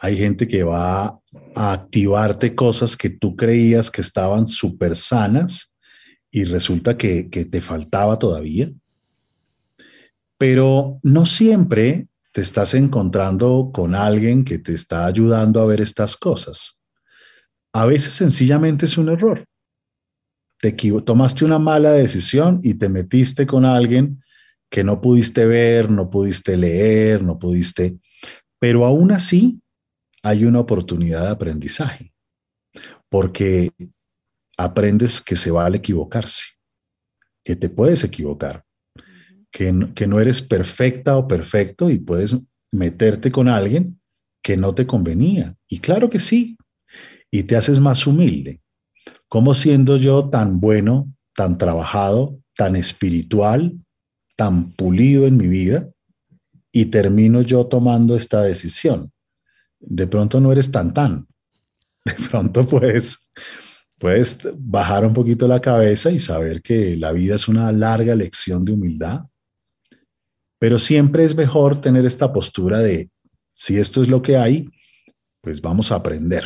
[0.00, 1.20] hay gente que va
[1.54, 5.74] a activarte cosas que tú creías que estaban súper sanas
[6.30, 8.70] y resulta que, que te faltaba todavía.
[10.38, 16.16] Pero no siempre te estás encontrando con alguien que te está ayudando a ver estas
[16.16, 16.80] cosas.
[17.74, 19.44] A veces sencillamente es un error.
[20.60, 24.22] Te tomaste una mala decisión y te metiste con alguien
[24.70, 27.98] que no pudiste ver, no pudiste leer, no pudiste,
[28.58, 29.60] pero aún así
[30.22, 32.12] hay una oportunidad de aprendizaje,
[33.08, 33.72] porque
[34.56, 36.44] aprendes que se vale equivocarse,
[37.44, 38.64] que te puedes equivocar,
[39.50, 42.36] que, que no eres perfecta o perfecto y puedes
[42.72, 44.00] meterte con alguien
[44.42, 45.56] que no te convenía.
[45.68, 46.56] Y claro que sí,
[47.30, 48.60] y te haces más humilde.
[49.28, 53.78] ¿Cómo siendo yo tan bueno, tan trabajado, tan espiritual,
[54.36, 55.88] tan pulido en mi vida
[56.72, 59.12] y termino yo tomando esta decisión?
[59.80, 61.26] De pronto no eres tan tan.
[62.04, 63.32] De pronto puedes,
[63.98, 68.64] puedes bajar un poquito la cabeza y saber que la vida es una larga lección
[68.64, 69.24] de humildad
[70.60, 73.10] pero siempre es mejor tener esta postura de,
[73.54, 74.68] si esto es lo que hay,
[75.40, 76.44] pues vamos a aprender.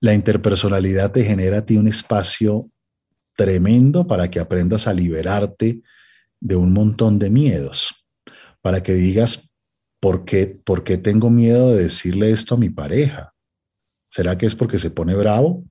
[0.00, 2.70] La interpersonalidad te genera a ti un espacio
[3.36, 5.82] tremendo para que aprendas a liberarte
[6.38, 8.06] de un montón de miedos,
[8.62, 9.47] para que digas,
[10.00, 13.34] ¿por qué, ¿por qué tengo miedo de decirle esto a mi pareja?
[14.08, 15.64] ¿Será que es porque se pone bravo?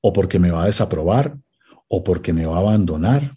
[0.00, 1.38] ¿O porque me va a desaprobar?
[1.88, 3.36] ¿O porque me va a abandonar?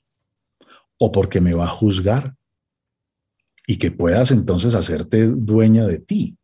[1.00, 2.36] ¿O porque me va a juzgar?
[3.68, 6.38] y que puedas entonces hacerte dueña de ti,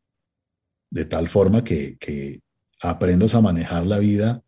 [0.90, 2.42] de tal forma que, que
[2.82, 4.44] aprendas a manejar la vida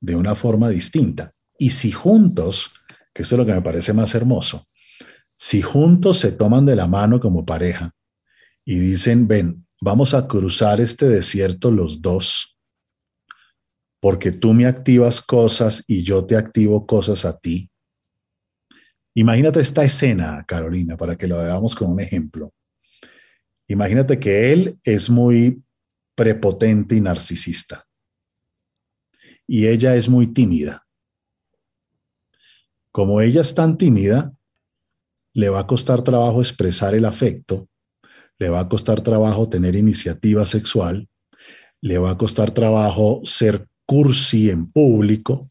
[0.00, 1.32] de una forma distinta.
[1.58, 2.72] Y si juntos,
[3.14, 4.66] que esto es lo que me parece más hermoso,
[5.36, 7.94] si juntos se toman de la mano como pareja
[8.64, 12.58] y dicen, ven, vamos a cruzar este desierto los dos,
[14.00, 17.72] porque tú me activas cosas y yo te activo cosas a ti,
[19.14, 22.52] Imagínate esta escena, Carolina, para que lo veamos con un ejemplo.
[23.68, 25.62] Imagínate que él es muy
[26.14, 27.86] prepotente y narcisista.
[29.46, 30.86] Y ella es muy tímida.
[32.90, 34.34] Como ella es tan tímida,
[35.34, 37.68] le va a costar trabajo expresar el afecto,
[38.42, 41.08] le va a costar trabajo tener iniciativa sexual,
[41.80, 45.48] le va a costar trabajo ser cursi en público,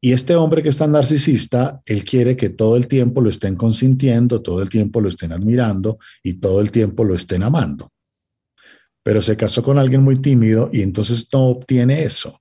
[0.00, 3.56] y este hombre que es tan narcisista, él quiere que todo el tiempo lo estén
[3.56, 7.90] consintiendo, todo el tiempo lo estén admirando y todo el tiempo lo estén amando.
[9.02, 12.40] Pero se casó con alguien muy tímido y entonces no obtiene eso.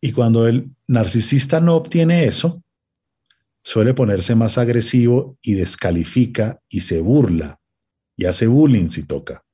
[0.00, 2.62] Y cuando el narcisista no obtiene eso,
[3.60, 7.55] suele ponerse más agresivo y descalifica y se burla
[8.16, 9.44] y hace bullying si toca.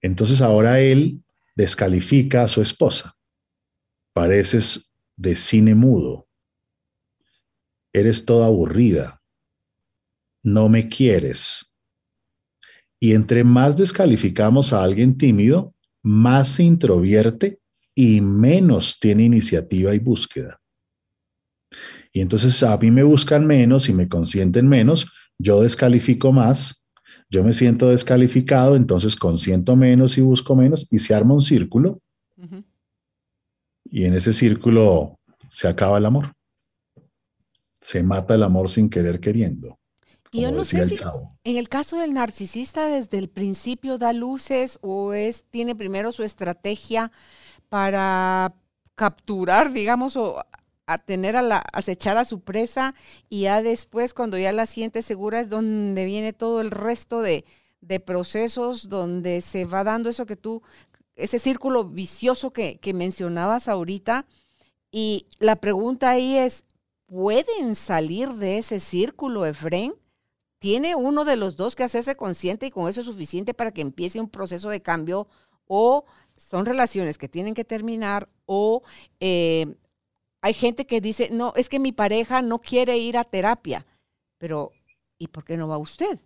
[0.00, 1.22] Entonces ahora él
[1.54, 3.16] descalifica a su esposa.
[4.12, 6.26] Pareces de cine mudo.
[7.92, 9.22] Eres toda aburrida.
[10.42, 11.74] No me quieres.
[12.98, 17.60] Y entre más descalificamos a alguien tímido, más se introvierte
[17.94, 20.60] y menos tiene iniciativa y búsqueda.
[22.12, 26.84] Y entonces a mí me buscan menos y me consienten menos, yo descalifico más,
[27.30, 32.00] yo me siento descalificado, entonces consiento menos y busco menos y se arma un círculo
[33.90, 36.32] y en ese círculo se acaba el amor.
[37.80, 39.78] Se mata el amor sin querer queriendo.
[40.32, 40.96] Y yo no sé si
[41.42, 46.22] en el caso del narcisista desde el principio da luces o es tiene primero su
[46.22, 47.10] estrategia
[47.68, 48.54] para
[48.94, 50.44] capturar, digamos, o
[50.92, 52.94] a tener a la acechar a su presa
[53.28, 57.44] y ya después cuando ya la siente segura es donde viene todo el resto de,
[58.04, 60.62] procesos donde se va dando eso que tú
[61.14, 64.26] ese círculo vicioso que, mencionabas ahorita.
[64.90, 66.64] Y la pregunta ahí es,
[67.06, 69.94] ¿pueden salir de ese círculo, Efren?
[70.58, 73.80] ¿Tiene uno de los dos que hacerse consciente y con eso es suficiente para que
[73.80, 75.28] empiece un proceso de cambio?
[75.66, 76.04] ¿O
[76.36, 78.28] son relaciones que tienen que terminar?
[78.46, 78.82] ¿O
[79.20, 79.74] eh,
[80.42, 83.86] hay gente que dice, no, es que mi pareja no quiere ir a terapia?
[84.38, 84.72] Pero,
[85.18, 86.20] ¿y por qué no va usted?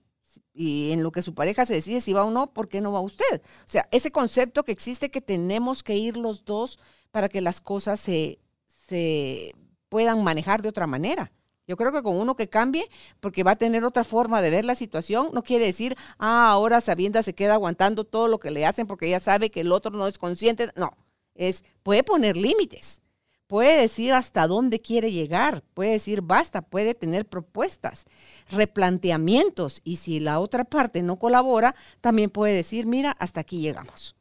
[0.53, 2.93] y en lo que su pareja se decide si va o no, ¿por qué no
[2.93, 3.43] va usted?
[3.43, 6.79] O sea, ese concepto que existe que tenemos que ir los dos
[7.11, 8.39] para que las cosas se,
[8.87, 9.53] se
[9.89, 11.33] puedan manejar de otra manera.
[11.67, 12.89] Yo creo que con uno que cambie,
[13.21, 16.81] porque va a tener otra forma de ver la situación, no quiere decir, ah, ahora
[16.81, 19.91] Sabienda se queda aguantando todo lo que le hacen porque ya sabe que el otro
[19.91, 20.71] no es consciente.
[20.77, 20.93] No,
[21.35, 23.01] es, puede poner límites,
[23.47, 28.05] puede decir hasta dónde quiere llegar, puede decir basta, puede tener propuestas,
[28.51, 34.17] replanteamientos y si la otra parte no colabora, también puede decir, mira, hasta aquí llegamos.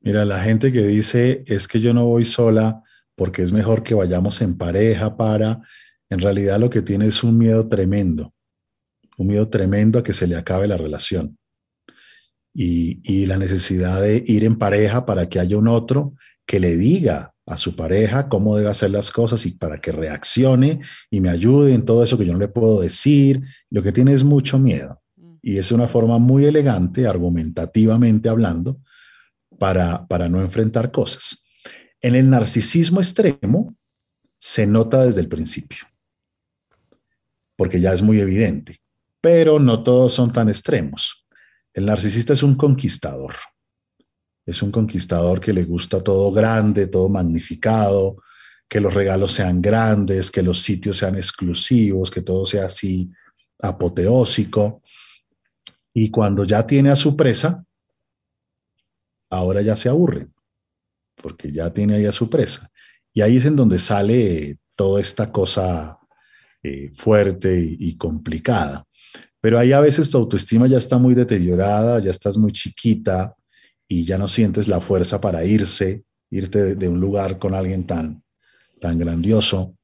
[0.00, 2.82] Mira, la gente que dice es que yo no voy sola
[3.14, 5.60] porque es mejor que vayamos en pareja para,
[6.10, 8.34] en realidad lo que tiene es un miedo tremendo,
[9.16, 11.38] un miedo tremendo a que se le acabe la relación.
[12.54, 16.14] Y, y la necesidad de ir en pareja para que haya un otro
[16.44, 20.80] que le diga a su pareja cómo debe hacer las cosas y para que reaccione
[21.10, 23.42] y me ayude en todo eso que yo no le puedo decir.
[23.70, 25.00] Lo que tiene es mucho miedo.
[25.16, 25.34] Mm.
[25.42, 28.80] Y es una forma muy elegante, argumentativamente hablando,
[29.58, 31.44] para, para no enfrentar cosas.
[32.00, 33.76] En el narcisismo extremo
[34.38, 35.86] se nota desde el principio,
[37.56, 38.80] porque ya es muy evidente,
[39.20, 41.24] pero no todos son tan extremos.
[41.72, 43.34] El narcisista es un conquistador
[44.44, 48.16] es un conquistador que le gusta todo grande, todo magnificado,
[48.68, 53.10] que los regalos sean grandes, que los sitios sean exclusivos, que todo sea así
[53.60, 54.82] apoteósico.
[55.94, 57.64] Y cuando ya tiene a su presa,
[59.30, 60.28] ahora ya se aburre,
[61.16, 62.70] porque ya tiene ahí a su presa.
[63.12, 65.98] Y ahí es en donde sale toda esta cosa
[66.62, 68.86] eh, fuerte y, y complicada.
[69.40, 73.36] Pero ahí a veces tu autoestima ya está muy deteriorada, ya estás muy chiquita,
[73.92, 78.24] y ya no sientes la fuerza para irse, irte de, un lugar con alguien tan,
[78.80, 79.76] tan grandioso,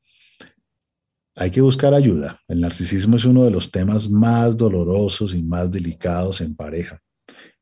[1.36, 2.40] hay que buscar ayuda.
[2.48, 7.02] El narcisismo es uno de los temas más dolorosos y más delicados en pareja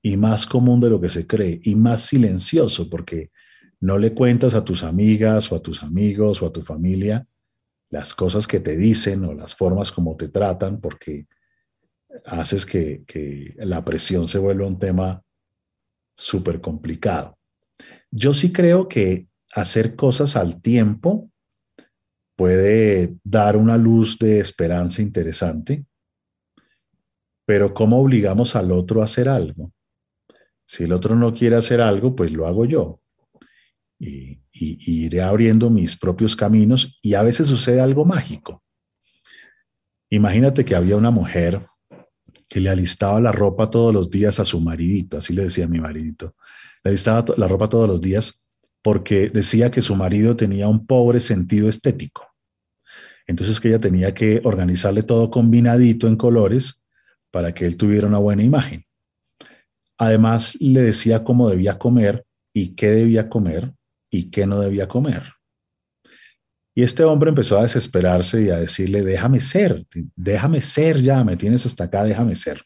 [0.01, 3.33] y más común de lo que se cree y más silencioso porque
[3.81, 7.27] no le cuentas a tus amigas o a tus amigos o a tu familia
[7.91, 11.27] las cosas que te dicen o las formas como te tratan porque
[12.25, 15.26] haces que, que la presión se vuelva un tema
[16.17, 17.39] súper complicado.
[18.11, 21.31] Yo sí creo que hacer cosas al tiempo
[22.37, 25.85] puede dar una luz de esperanza interesante,
[27.47, 29.73] pero ¿cómo obligamos al otro a hacer algo?
[30.67, 33.01] Si el otro no quiere hacer algo, pues lo hago yo.
[33.99, 38.63] Y, iré abriendo mis propios caminos y a veces sucede algo mágico.
[40.09, 41.67] Imagínate que había una mujer
[42.49, 45.81] que le alistaba la ropa todos los días a su maridito, así le decía mi
[45.81, 46.35] maridito.
[46.85, 48.47] Le alistaba la ropa todos los días
[48.83, 52.27] porque decía que su marido tenía un pobre sentido estético.
[53.27, 56.85] Entonces que ella tenía que organizarle todo combinadito en colores
[57.33, 58.85] para que él tuviera una buena imagen.
[59.99, 62.25] Además le decía cómo debía comer
[62.55, 63.75] y qué debía comer
[64.11, 65.36] y qué no debía comer.
[66.79, 71.39] Y este hombre empezó a desesperarse y a decirle, déjame ser, déjame ser ya, me
[71.39, 72.63] tienes hasta acá, déjame ser.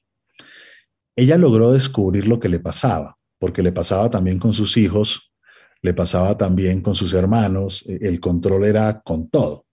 [1.14, 5.32] Ella logró descubrir lo que le pasaba, porque le pasaba también con sus hijos,
[5.80, 9.64] le pasaba también con sus hermanos, e, el control era con todo.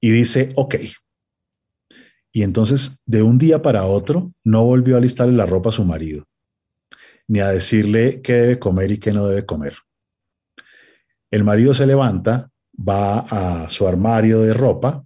[0.00, 0.76] Y dice, ok.
[2.32, 5.84] Y entonces, de un día para otro, no volvió a alistarle la ropa a su
[5.84, 6.28] marido,
[7.26, 9.78] ni a decirle qué debe comer y qué no debe comer.
[11.32, 15.04] El marido se levanta va a su armario de ropa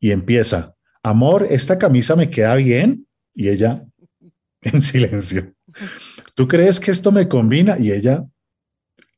[0.00, 3.06] y empieza, amor, esta camisa me queda bien.
[3.34, 3.84] Y ella
[4.62, 5.54] en silencio.
[6.34, 7.78] ¿Tú crees que esto me combina?
[7.78, 8.24] Y ella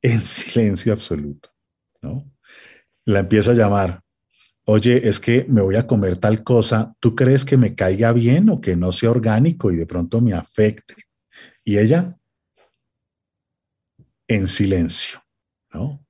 [0.03, 1.51] en silencio absoluto,
[2.03, 2.31] ¿no?
[3.05, 4.03] La empieza a llamar.
[4.67, 6.95] Oye, es que me voy a comer tal cosa.
[7.01, 10.33] ¿Tú crees que me caiga bien o que no sea orgánico y de pronto me
[10.33, 10.95] afecte?
[11.65, 12.17] Y ella
[14.29, 15.23] en silencio,
[15.73, 16.07] ¿no?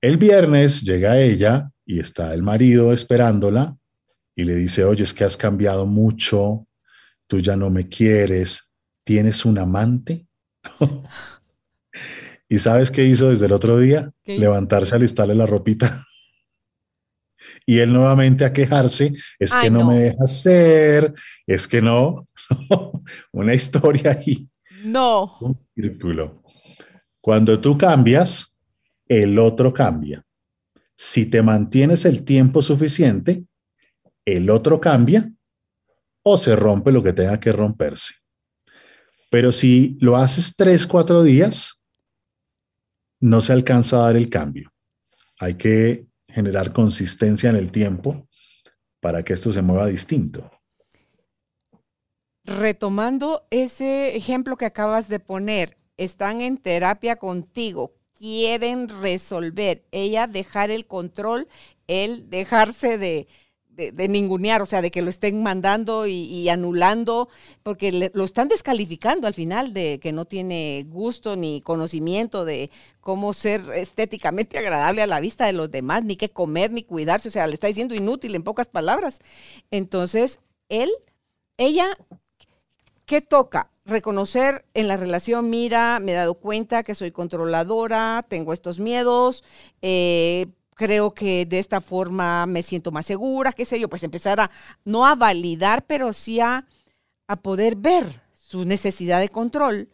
[0.00, 3.76] El viernes llega ella y está el marido esperándola
[4.34, 6.66] y le dice, oye, es que has cambiado mucho,
[7.26, 8.72] tú ya no me quieres,
[9.04, 10.26] ¿tienes un amante?
[12.48, 14.10] ¿Y sabes qué hizo desde el otro día?
[14.24, 16.04] Levantarse a alistarle la ropita.
[17.66, 21.14] y él nuevamente a quejarse, es que no, me deja ser,
[21.46, 22.24] es que no,
[23.32, 24.48] una historia ahí.
[24.84, 25.36] No.
[25.40, 26.42] Un círculo.
[27.20, 28.49] Cuando tú cambias,
[29.10, 30.24] el otro cambia.
[30.96, 33.44] Si te mantienes el tiempo suficiente,
[34.24, 35.28] el otro cambia
[36.22, 38.14] o se rompe lo que tenga que romperse.
[39.28, 41.82] Pero si lo haces tres, cuatro días,
[43.18, 44.72] no se alcanza a dar el cambio.
[45.40, 48.28] Hay que generar consistencia en el tiempo
[49.00, 50.48] para que esto se mueva distinto.
[52.44, 59.82] Retomando ese ejemplo que acabas de poner, están en terapia contigo quieren resolver.
[59.92, 61.48] Ella dejar el control,
[61.86, 63.26] él dejarse de,
[63.70, 67.30] de, ningunear, o sea, de que lo estén mandando y, anulando,
[67.62, 73.32] porque lo están descalificando al final de que no tiene gusto ni conocimiento de cómo
[73.32, 77.32] ser estéticamente agradable a la vista de los demás, ni qué comer, ni cuidarse, o
[77.32, 79.20] sea, le está diciendo inútil en pocas palabras.
[79.70, 80.90] Entonces, él,
[81.56, 81.86] ella,
[83.06, 83.70] ¿qué toca?
[83.90, 89.44] Reconocer en la relación, mira, me he dado cuenta que soy controladora, tengo estos miedos,
[89.82, 94.40] eh, creo que de esta forma me siento más segura, qué sé yo, pues empezar
[94.40, 94.50] a,
[94.84, 96.66] no a validar, pero sí a,
[97.26, 99.90] a poder ver su necesidad de control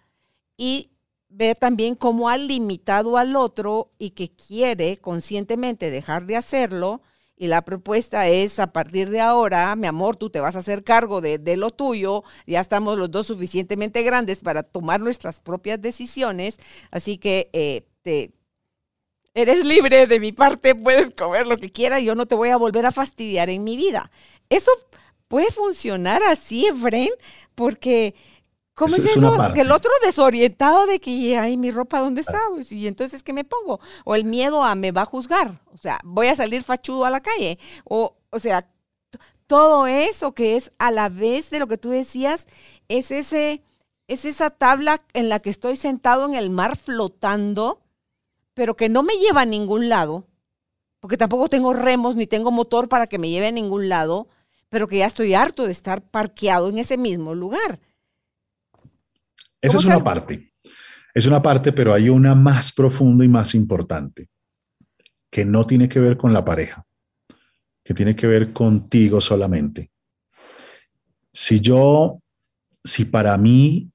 [0.57, 0.91] y
[1.29, 7.03] ver también cómo ha limitado al otro y que quiere conscientemente dejar de hacerlo.
[7.37, 10.85] Y la propuesta es, a partir de ahora, mi amor, tú te vas a hacer
[10.85, 15.81] cargo de, de, lo tuyo, ya estamos los dos suficientemente grandes para tomar nuestras propias
[15.83, 16.59] decisiones,
[16.91, 18.33] así que eh, te,
[19.35, 22.57] eres libre de mi parte, puedes comer lo que quieras, yo no te voy a
[22.57, 24.11] volver a fastidiar en mi vida.
[24.49, 24.71] Eso
[25.29, 27.11] puede funcionar así, Efren,
[27.55, 28.15] porque...
[28.77, 29.37] ¿Cómo es, eso?
[29.55, 32.39] Que el otro desorientado de que, ay, mi ropa, ¿dónde está?
[32.51, 33.81] Pues, y entonces, ¿qué me pongo?
[34.05, 35.61] O el miedo a me va a juzgar.
[35.73, 37.59] O sea, voy a salir fachudo a la calle.
[37.85, 38.69] O, o sea,
[39.49, 42.47] todo eso que es a la vez de lo que tú decías,
[42.89, 43.63] es ese,
[44.07, 47.81] es esa tabla en la que estoy sentado en el mar flotando
[48.57, 50.25] pero que no me lleva a ningún lado,
[51.01, 54.29] porque tampoco tengo remos ni tengo motor para que me lleve a ningún lado,
[54.71, 57.81] pero que ya estoy harto de estar parqueado en ese mismo lugar.
[59.61, 60.53] Esa es una parte.
[61.15, 64.29] Es una parte, pero hay una más profunda y más importante,
[65.31, 66.85] que no tiene que ver con la pareja,
[67.83, 69.91] que tiene que ver contigo solamente.
[71.33, 72.21] Si yo,
[72.85, 73.91] si para mí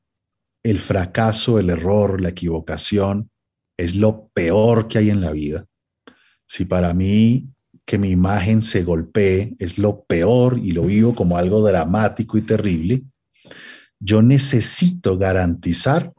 [0.64, 3.30] el fracaso, el error, la equivocación
[3.78, 5.66] es lo peor que hay en la vida,
[6.48, 7.50] si para mí
[7.86, 12.42] que mi imagen se golpee es lo peor y lo vivo como algo dramático y
[12.42, 13.04] terrible,
[14.02, 16.14] yo necesito garantizar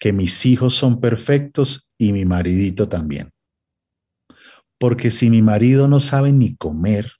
[0.00, 3.30] que mis hijos son perfectos y mi maridito también.
[4.78, 7.12] Porque si mi marido no sabe ni comer,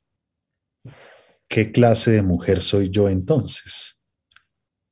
[1.47, 4.03] ¿qué clase de mujer soy yo entonces?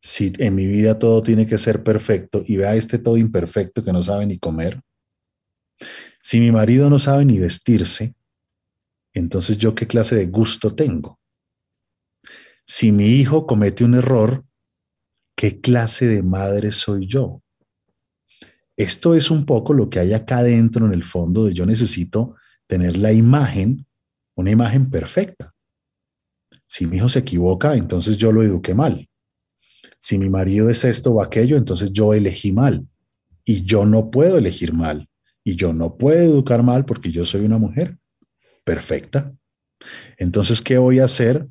[0.02, 3.92] si en mi vida todo tiene que ser perfecto y vea este todo imperfecto que
[3.92, 4.80] no sabe ni comer,
[6.22, 8.14] si mi marido no sabe ni vestirse,
[9.12, 11.18] entonces yo qué clase de gusto tengo.
[12.66, 14.44] Si mi hijo comete un error,
[15.40, 17.42] ¿qué clase de madre soy yo?
[18.76, 22.34] Esto es un poco lo que hay acá adentro en el fondo de yo necesito
[22.66, 23.86] tener la imagen,
[24.34, 25.54] una imagen perfecta.
[26.66, 29.08] Si mi hijo se equivoca, entonces yo lo eduqué mal
[30.00, 32.86] si mi marido es esto o aquello, entonces yo elegí mal.
[33.44, 35.08] Y yo no puedo elegir mal.
[35.44, 37.98] Y yo no puedo educar mal porque yo soy una mujer
[38.64, 39.34] perfecta.
[40.16, 41.46] Entonces, ¿qué voy a hacer?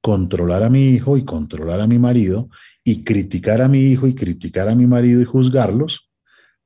[0.00, 2.48] Controlar a mi hijo y controlar a mi marido
[2.84, 6.10] y criticar a mi hijo y criticar a mi marido y juzgarlos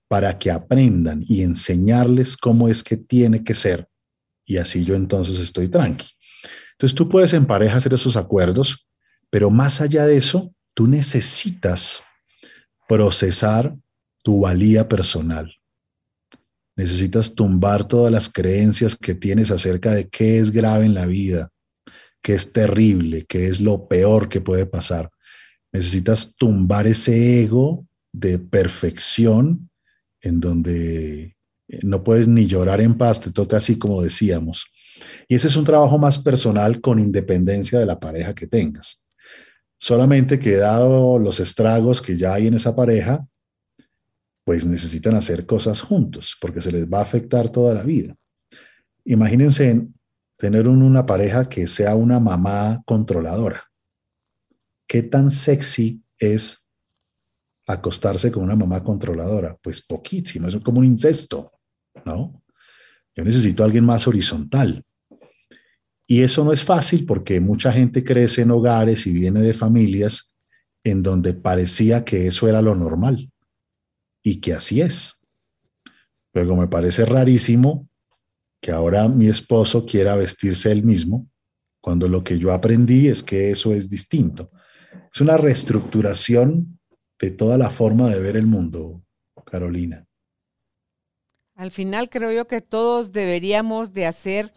[0.08, 3.88] para que aprendan y enseñarles cómo es que tiene que ser.
[4.44, 6.06] Y así yo entonces estoy tranqui.
[6.72, 8.86] Entonces tú puedes en pareja hacer esos acuerdos,
[9.30, 12.02] pero más allá de eso, tú necesitas
[12.88, 13.74] procesar
[14.22, 15.54] tu valía personal.
[16.76, 21.50] Necesitas tumbar todas las creencias que tienes acerca de qué es grave en la vida,
[22.24, 25.10] qué es terrible, qué es lo peor que puede pasar.
[25.72, 29.68] Necesitas tumbar ese ego de perfección
[30.22, 31.36] en donde
[31.82, 34.64] no puedes ni llorar en paz, te toca así como decíamos.
[35.28, 39.04] Y ese es un trabajo más personal con independencia de la pareja que tengas.
[39.78, 43.26] Solamente que dado los estragos que ya hay en esa pareja,
[44.46, 48.16] pues necesitan hacer cosas juntos porque se les va a afectar toda la vida.
[49.04, 49.86] Imagínense
[50.36, 53.70] tener una pareja que sea una mamá controladora.
[54.86, 56.68] ¿Qué tan sexy es
[57.66, 59.56] acostarse con una mamá controladora?
[59.62, 61.52] Pues poquísimo, es como un incesto,
[62.04, 62.42] ¿no?
[63.16, 64.84] Yo necesito a alguien más horizontal.
[66.06, 70.34] Y eso no es fácil porque mucha gente crece en hogares y viene de familias
[70.82, 73.30] en donde parecía que eso era lo normal
[74.22, 75.22] y que así es.
[76.34, 77.88] Luego me parece rarísimo
[78.64, 81.28] que ahora mi esposo quiera vestirse él mismo
[81.82, 84.50] cuando lo que yo aprendí es que eso es distinto.
[85.12, 86.80] Es una reestructuración
[87.20, 89.02] de toda la forma de ver el mundo,
[89.44, 90.06] Carolina.
[91.54, 94.50] Al final creo yo que todos deberíamos de hacer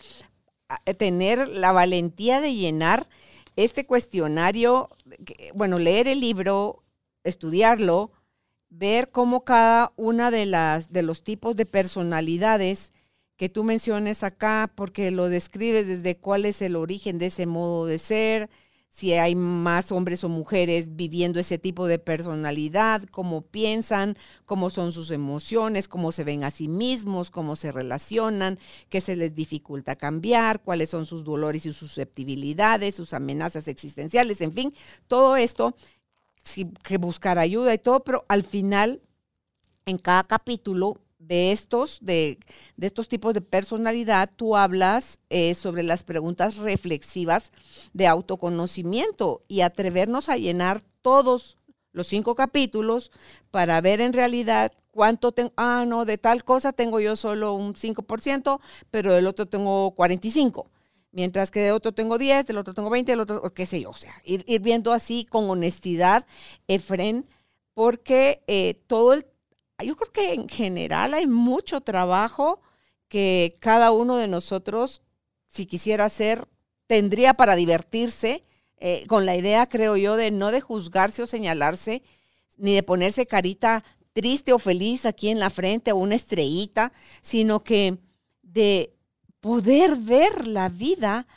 [0.98, 3.10] tener la valentía de llenar
[3.58, 4.90] este cuestionario,
[5.54, 6.82] bueno, leer el libro,
[7.26, 8.10] estudiarlo,
[8.70, 12.94] ver cómo cada una de las de los tipos de personalidades
[13.38, 17.86] que tú menciones acá, porque lo describes desde cuál es el origen de ese modo
[17.86, 18.50] de ser,
[18.90, 24.92] si hay más hombres o mujeres viviendo ese tipo de personalidad, cómo piensan, cómo son
[24.92, 28.58] sus emociones, cómo se ven a sí mismos, cómo se relacionan,
[28.90, 34.42] qué se les dificulta cambiar, cuáles son sus dolores y sus susceptibilidades, sus amenazas existenciales,
[34.42, 34.74] en fin,
[35.06, 35.76] todo esto,
[36.82, 39.04] que buscar ayuda y todo, pero al final,
[39.86, 42.40] en cada capítulo de estos, de,
[42.80, 47.52] estos tipos de personalidad, tú hablas eh, sobre las preguntas reflexivas
[47.94, 51.58] de autoconocimiento y atrevernos a llenar todos
[51.92, 53.12] los cinco capítulos
[53.52, 57.74] para ver en realidad cuánto tengo, ah, no, de tal cosa tengo yo solo un
[57.76, 58.60] 5%,
[58.90, 60.66] pero del otro tengo 45%.
[61.12, 63.90] Mientras que de otro tengo 10, del otro tengo 20, del otro, qué sé yo.
[63.90, 66.28] O sea, ir, viendo así con honestidad,
[66.68, 67.26] Efren,
[67.74, 69.26] porque eh, todo el
[69.84, 72.62] yo creo que en general hay mucho trabajo
[73.08, 75.02] que cada uno de nosotros,
[75.48, 76.48] si quisiera hacer,
[76.88, 78.42] tendría para divertirse,
[78.80, 82.04] eh, con la idea, creo yo, de no de juzgarse o señalarse,
[82.58, 87.64] ni de ponerse carita triste o feliz aquí en la frente o una estrellita, sino
[87.64, 88.00] que
[88.42, 88.97] de
[89.42, 91.28] poder ver la vida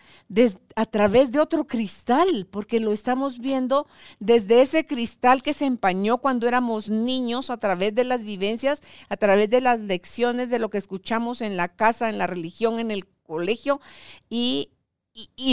[0.76, 3.86] a través de otro cristal, porque lo estamos viendo
[4.20, 9.16] desde ese cristal que se empañó cuando éramos niños, a través de las vivencias, a
[9.16, 12.90] través de las lecciones, de lo que escuchamos en la casa, en la religión, en
[12.90, 13.80] el colegio,
[14.28, 14.70] y,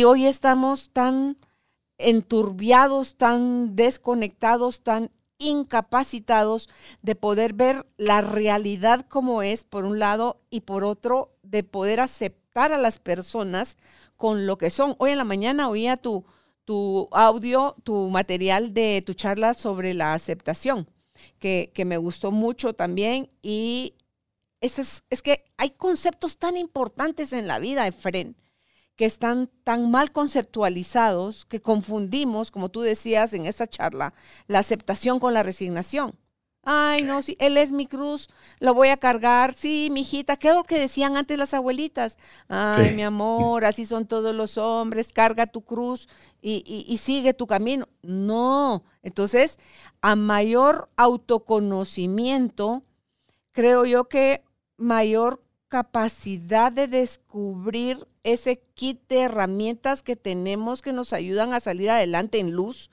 [0.05, 1.37] hoy estamos tan
[1.97, 6.69] enturbiados, tan desconectados, tan incapacitados
[7.01, 11.99] de poder ver la realidad como es, por un lado, y por otro, de poder
[11.99, 13.77] aceptar a las personas
[14.15, 14.95] con lo que son.
[14.97, 16.25] Hoy en la mañana oía tu,
[16.65, 20.89] tu audio, tu material de tu charla sobre la aceptación,
[21.39, 23.29] que, me gustó mucho también.
[23.41, 23.95] Y
[24.59, 28.35] es, es que hay conceptos tan importantes en la vida, Efren,
[28.97, 34.13] que están tan mal conceptualizados que confundimos, como tú decías en esta charla,
[34.47, 36.15] la aceptación con la resignación.
[36.69, 38.27] Ay, no, sí, él es mi cruz,
[38.59, 39.53] lo voy a cargar.
[39.53, 42.17] Sí, mi hijita, ¿qué es lo que decían antes las abuelitas?
[42.49, 46.09] Ay, mi amor, así son todos los hombres, carga tu cruz
[46.41, 47.87] y, y sigue tu camino.
[48.01, 49.59] No, entonces,
[50.01, 52.83] a mayor autoconocimiento,
[53.53, 54.43] creo yo que
[54.75, 61.89] mayor capacidad de descubrir ese kit de herramientas que tenemos que nos ayudan a salir
[61.89, 62.89] adelante en luz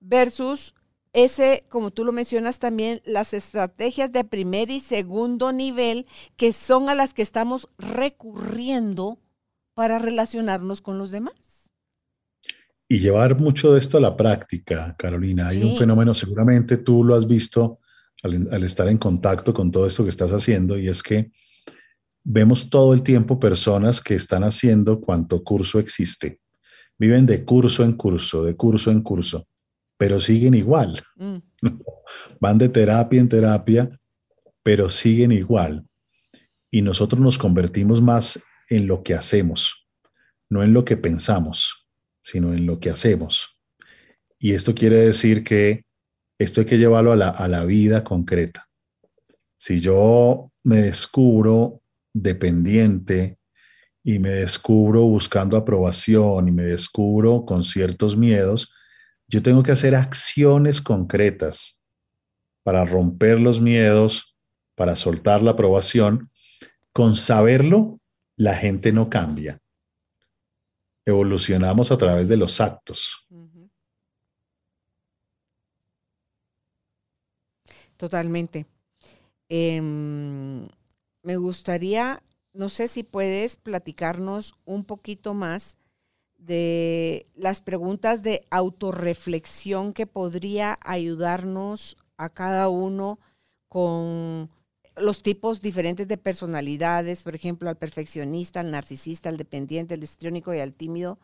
[0.00, 0.74] versus
[1.12, 6.06] ese, como tú lo mencionas también, las estrategias de primer y segundo nivel
[6.36, 9.18] que son a las que estamos recurriendo
[9.74, 11.34] para relacionarnos con los demás.
[12.88, 15.48] Y llevar mucho de esto a la práctica, Carolina.
[15.48, 17.80] Hay un fenómeno, seguramente tú lo has visto
[18.22, 21.30] al, al, estar en contacto con todo esto que estás haciendo, y es que
[22.28, 26.40] vemos todo el tiempo personas que están haciendo cuanto curso existe.
[26.98, 29.46] Viven de curso en curso, de curso en curso
[29.98, 31.02] pero siguen igual.
[31.16, 31.36] Mm.
[32.40, 34.00] Van de terapia en terapia,
[34.62, 35.84] pero siguen igual.
[36.70, 39.86] Y nosotros nos convertimos más en lo que hacemos,
[40.48, 41.86] no en lo que pensamos,
[42.22, 43.58] sino en lo que hacemos.
[44.38, 45.84] Y esto quiere decir que
[46.38, 48.68] esto hay que llevarlo a la, a la vida concreta.
[49.56, 51.82] Si yo me descubro
[52.22, 53.38] dependiente
[54.02, 58.72] y me descubro buscando aprobación y me descubro con ciertos miedos,
[59.26, 61.82] yo tengo que hacer acciones concretas
[62.62, 64.36] para romper los miedos,
[64.74, 66.30] para soltar la aprobación.
[66.92, 68.00] Con saberlo,
[68.36, 69.60] la gente no cambia.
[71.04, 73.26] Evolucionamos a través de los actos.
[77.98, 78.64] Totalmente.
[79.48, 80.68] Em,
[81.22, 85.76] me gustaría, no sé si puedes platicarnos un poquito más
[86.36, 93.18] de las preguntas de autorreflexión que podría ayudarnos a cada uno
[93.68, 94.50] con
[94.96, 100.54] los tipos diferentes de personalidades, por ejemplo, al perfeccionista, al narcisista, al dependiente, al histriónico
[100.54, 101.18] y al tímido,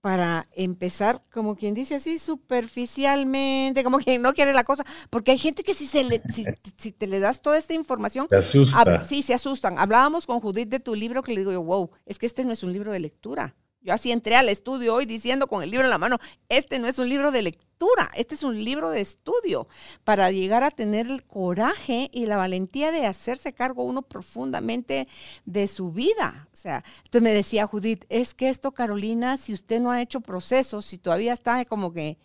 [0.00, 5.38] para empezar, como quien dice así, superficialmente, como quien no quiere la cosa, porque hay
[5.38, 6.44] gente que si, se le, si,
[6.92, 9.02] te le das toda esta información, se asusta.
[9.02, 9.78] sí, se asustan.
[9.78, 12.52] Hablábamos con Judith de tu libro que le digo yo, wow, es que este no
[12.52, 13.56] es un libro de lectura.
[13.80, 16.18] Yo así entré al estudio hoy diciendo con el libro en la mano,
[16.48, 19.68] este no es un libro de lectura, este es un libro de estudio
[20.02, 25.06] para llegar a tener el coraje y la valentía de hacerse cargo uno profundamente
[25.44, 26.48] de su vida.
[26.52, 30.20] O sea, entonces me decía Judith, es que esto, Carolina, si usted no ha hecho
[30.20, 32.18] procesos, si todavía está como que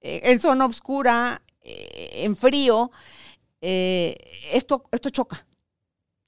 [0.00, 2.90] eh, en zona oscura, eh, en frío,
[3.60, 4.16] eh,
[4.52, 5.46] esto, esto choca,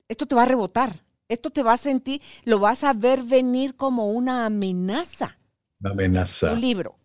[0.06, 3.76] esto te va a rebotar Esto te va a sentir, lo vas a ver venir
[3.76, 5.38] como una amenaza.
[5.80, 6.52] Una amenaza.
[6.52, 6.96] Un libro.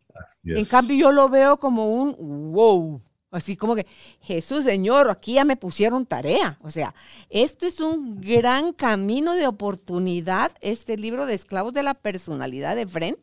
[0.43, 3.01] En cambio, yo lo veo como un wow.
[3.32, 3.88] Así como que,
[4.19, 6.59] Jesús, Señor, aquí ya me pusieron tarea.
[6.61, 6.93] O sea,
[7.30, 12.86] esto es un gran camino de oportunidad, este libro de Esclavos de la Personalidad de
[12.86, 13.17] Fren,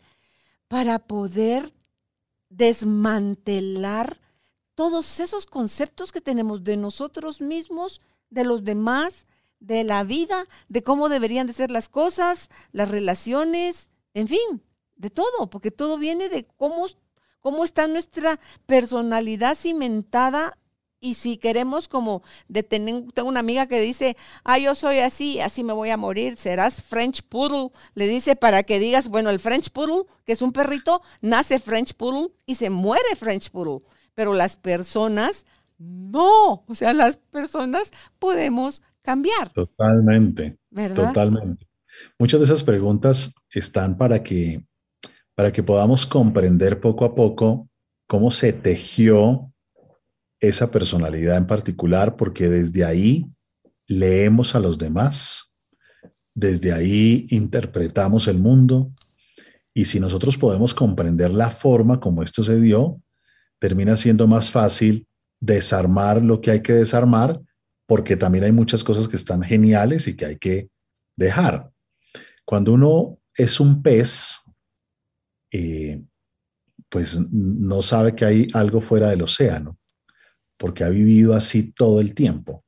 [0.67, 1.75] para poder
[2.49, 4.19] desmantelar
[4.75, 9.27] todos esos conceptos que tenemos de nosotros mismos, de los demás,
[9.61, 14.63] de la vida, de cómo deberían de ser las cosas, las relaciones, en fin,
[14.97, 16.87] de todo, porque todo viene de cómo,
[17.41, 20.59] cómo está nuestra personalidad cimentada
[21.01, 25.63] y si queremos como detener, tengo una amiga que dice, ah, yo soy así, así
[25.63, 29.71] me voy a morir, serás French Poodle, le dice para que digas, bueno, el French
[29.71, 33.85] Poodle, que es un perrito, nace French Poodle y se muere French Poodle,
[34.15, 35.47] pero las personas
[35.79, 39.51] no, o sea, las personas podemos cambiar.
[39.55, 40.59] Totalmente.
[40.95, 41.67] Totalmente.
[42.19, 44.67] Muchas de esas preguntas están para que,
[45.35, 47.71] para que podamos comprender poco a poco
[48.07, 49.51] cómo se tejió
[50.41, 53.25] esa personalidad en particular, porque desde ahí
[53.87, 55.55] leemos a los demás,
[56.35, 58.93] desde ahí interpretamos el mundo,
[59.73, 63.01] y si nosotros podemos comprender la forma como esto se dio,
[63.59, 65.07] termina siendo más fácil
[65.41, 67.41] desarmar lo que hay que desarmar
[67.89, 70.69] porque también hay muchas cosas que están geniales y que hay que
[71.17, 71.73] dejar.
[72.45, 74.41] Cuando uno es un pez,
[75.51, 76.03] eh,
[76.91, 79.79] pues no sabe que hay algo fuera del océano,
[80.59, 82.63] porque ha vivido así todo el tiempo.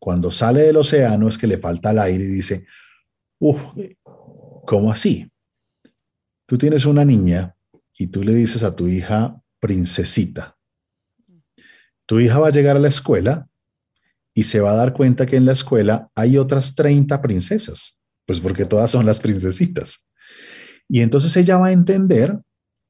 [0.00, 2.66] Cuando sale del océano es que le falta el aire y dice,
[3.38, 3.62] uff,
[4.66, 5.30] ¿cómo así?
[6.44, 7.54] Tú tienes una niña
[7.96, 10.58] y tú le dices a tu hija, princesita.
[12.04, 13.49] Tu hija va a llegar a la escuela
[14.40, 18.40] y se va a dar cuenta que en la escuela hay otras 30 princesas, pues
[18.40, 20.08] porque todas son las princesitas.
[20.88, 22.40] Y entonces ella va a entender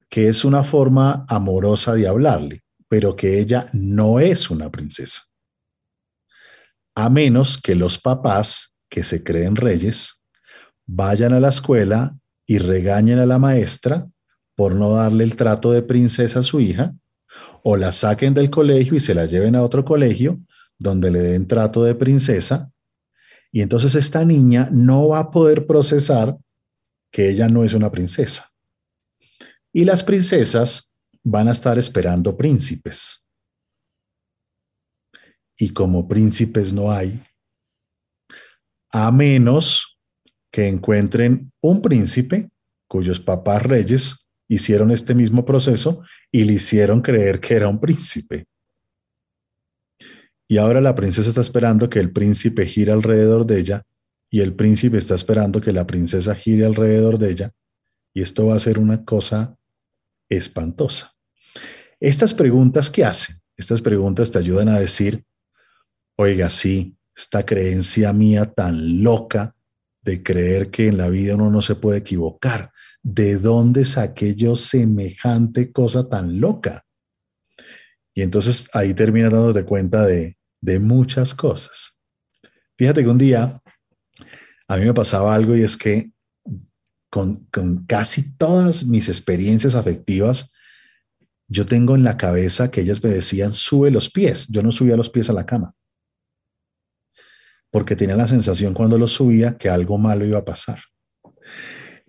[0.08, 5.24] que es una forma amorosa de hablarle, pero que ella no es una princesa.
[6.94, 10.22] A menos que los papás, que se creen reyes,
[10.86, 14.06] vayan a la escuela y regañen a la maestra
[14.54, 16.94] por no darle el trato de princesa a su hija,
[17.64, 20.40] o la saquen del colegio y se la lleven a otro colegio
[20.80, 22.72] donde le den trato de princesa,
[23.52, 26.36] y entonces esta niña no va a poder procesar
[27.12, 28.50] que ella no es una princesa.
[29.72, 33.26] Y las princesas van a estar esperando príncipes.
[35.58, 37.22] Y como príncipes no hay,
[38.90, 39.98] a menos
[40.50, 42.50] que encuentren un príncipe
[42.88, 46.02] cuyos papás reyes hicieron este mismo proceso
[46.32, 48.46] y le hicieron creer que era un príncipe.
[50.50, 53.86] Y ahora la princesa está esperando que el príncipe gire alrededor de ella
[54.28, 57.52] y el príncipe está esperando que la princesa gire alrededor de ella.
[58.12, 59.56] Y esto va a ser una cosa
[60.28, 61.14] espantosa.
[62.00, 65.24] Estas preguntas que hacen, estas preguntas te ayudan a decir,
[66.16, 69.54] oiga, sí, esta creencia mía tan loca
[70.02, 72.72] de creer que en la vida uno no se puede equivocar,
[73.04, 76.84] ¿de dónde saqué yo semejante cosa tan loca?
[78.14, 81.98] Y entonces ahí terminan dándote cuenta de, de muchas cosas.
[82.76, 83.60] Fíjate que un día
[84.68, 86.12] a mí me pasaba algo y es que
[87.10, 87.48] con,
[87.86, 90.52] casi todas mis experiencias afectivas,
[91.48, 94.46] yo tengo en la cabeza que ellas me decían, sube los pies.
[94.48, 95.74] Yo no subía los pies a la cama.
[97.72, 100.80] Porque tenía la sensación cuando los subía que algo malo iba a pasar.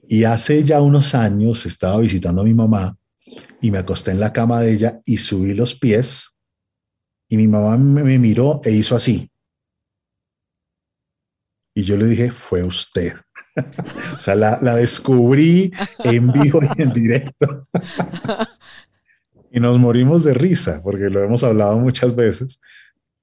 [0.07, 2.95] Y hace ya unos años estaba visitando a mi mamá
[3.61, 6.30] y me acosté en la cama de ella y subí los pies
[7.31, 9.31] y mi mamá me, miró e hizo así.
[11.73, 13.13] Y yo le dije, fue usted.
[14.17, 15.71] o sea, la, descubrí
[16.03, 17.69] en vivo y en directo.
[19.51, 22.59] y nos morimos de risa, porque lo hemos hablado muchas veces.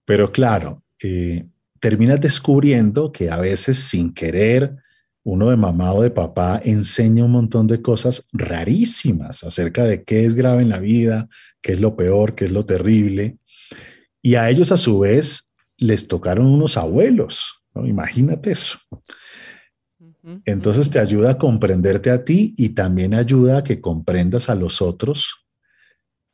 [0.07, 1.47] Pero claro, eh,
[1.79, 4.75] terminas descubriendo que a veces sin querer,
[5.23, 10.25] uno de mamá o de papá enseña un montón de cosas rarísimas acerca de qué
[10.25, 11.29] es grave en la vida,
[11.61, 13.37] qué es lo peor, qué es lo terrible.
[14.29, 18.79] Y a ellos a su vez les tocaron unos abuelos, imagínate eso.
[20.45, 24.83] Entonces te ayuda a comprenderte a ti y también ayuda a que comprendas a los
[24.83, 25.47] otros,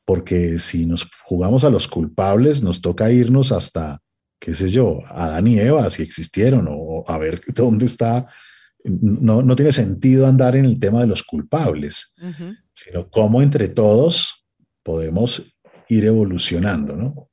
[0.04, 4.00] porque si nos jugamos a los culpables, nos toca irnos hasta,
[4.40, 8.26] qué sé yo, Adán y Eva, si existieron, o a ver dónde está.
[8.82, 12.12] No, no tiene sentido andar en el tema de los culpables,
[12.72, 14.44] sino cómo entre todos
[14.82, 15.44] podemos
[15.88, 17.30] ir evolucionando, ¿no?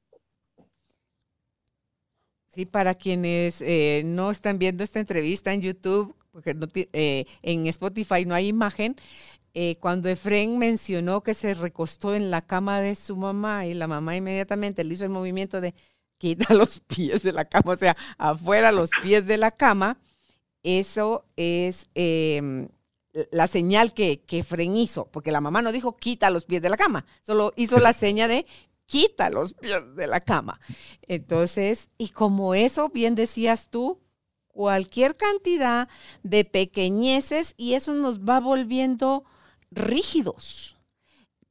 [2.54, 6.54] Sí, para quienes eh, no están viendo esta entrevista en YouTube, porque
[6.92, 8.98] eh, en Spotify no hay imagen,
[9.54, 13.88] eh, cuando Efren mencionó que se recostó en la cama de su mamá y la
[13.88, 15.74] mamá inmediatamente le hizo el movimiento de
[16.18, 19.98] quita los pies de la cama, o sea, afuera los pies de la cama,
[20.62, 22.68] eso es em,
[23.32, 26.70] la señal que, que Efren hizo, porque la mamá no dijo quita los pies de
[26.70, 28.46] la cama, solo hizo la seña de
[28.92, 30.60] quita los pies de la cama.
[31.08, 34.02] Entonces, y como eso, bien decías tú,
[34.50, 35.88] cualquier cantidad
[36.24, 39.24] de pequeñeces y eso nos va volviendo
[39.72, 40.78] rígidos,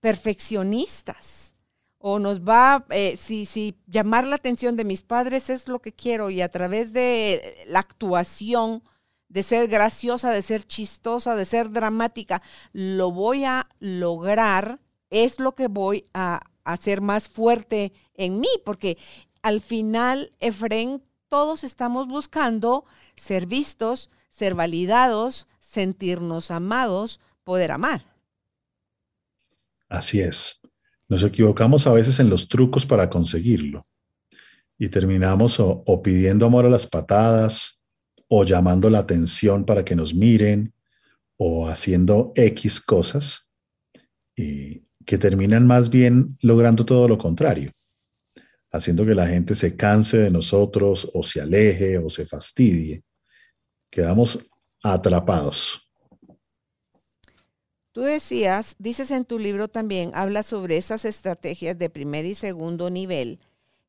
[0.01, 1.55] perfeccionistas.
[2.03, 5.93] O nos va, eh, si, si llamar la atención de mis padres es lo que
[5.93, 8.83] quiero y a través de la actuación,
[9.29, 14.81] de ser graciosa, de ser chistosa, de ser dramática, lo voy a lograr,
[15.11, 18.99] es lo que voy a a ser más fuerte en mí, porque
[19.43, 22.85] al final, Efren, todos estamos buscando
[23.17, 28.05] ser vistos, ser validados, sentirnos amados, poder amar.
[29.89, 30.61] Así es.
[31.09, 33.87] Nos equivocamos a veces en los trucos para conseguirlo
[34.79, 37.83] y terminamos o, pidiendo amor a las patadas
[38.29, 40.73] o llamando la atención para que nos miren
[41.37, 43.51] o haciendo X cosas
[44.37, 47.73] y que terminan más bien logrando todo lo contrario,
[48.71, 53.03] haciendo que la gente se canse de nosotros o se aleje o se fastidie.
[53.91, 54.39] Quedamos
[54.85, 55.91] atrapados.
[57.91, 62.89] Tú decías, dices en tu libro también, habla sobre esas estrategias de primer y segundo
[62.89, 63.41] nivel,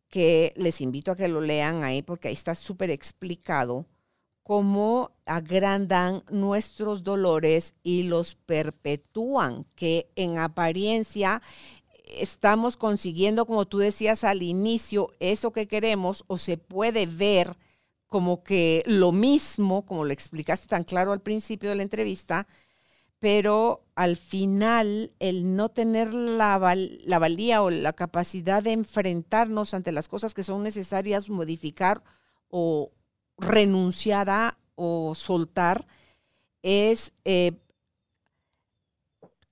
[0.10, 3.86] que les invito a que lo lean ahí porque ahí está súper explicado
[4.52, 11.42] cómo agrandan nuestros dolores y los perpetúan, que en apariencia
[12.06, 17.56] estamos consiguiendo, como tú decías al inicio, eso que queremos o se puede ver
[18.08, 22.46] como que lo mismo, como lo explicaste tan claro al principio de la entrevista,
[23.20, 26.76] pero al final el no tener la,
[27.06, 32.04] la valía o la capacidad de enfrentarnos ante las cosas que son necesarias modificar
[32.50, 32.92] o,
[33.38, 35.86] renunciar o soltar
[36.64, 37.54] es eh,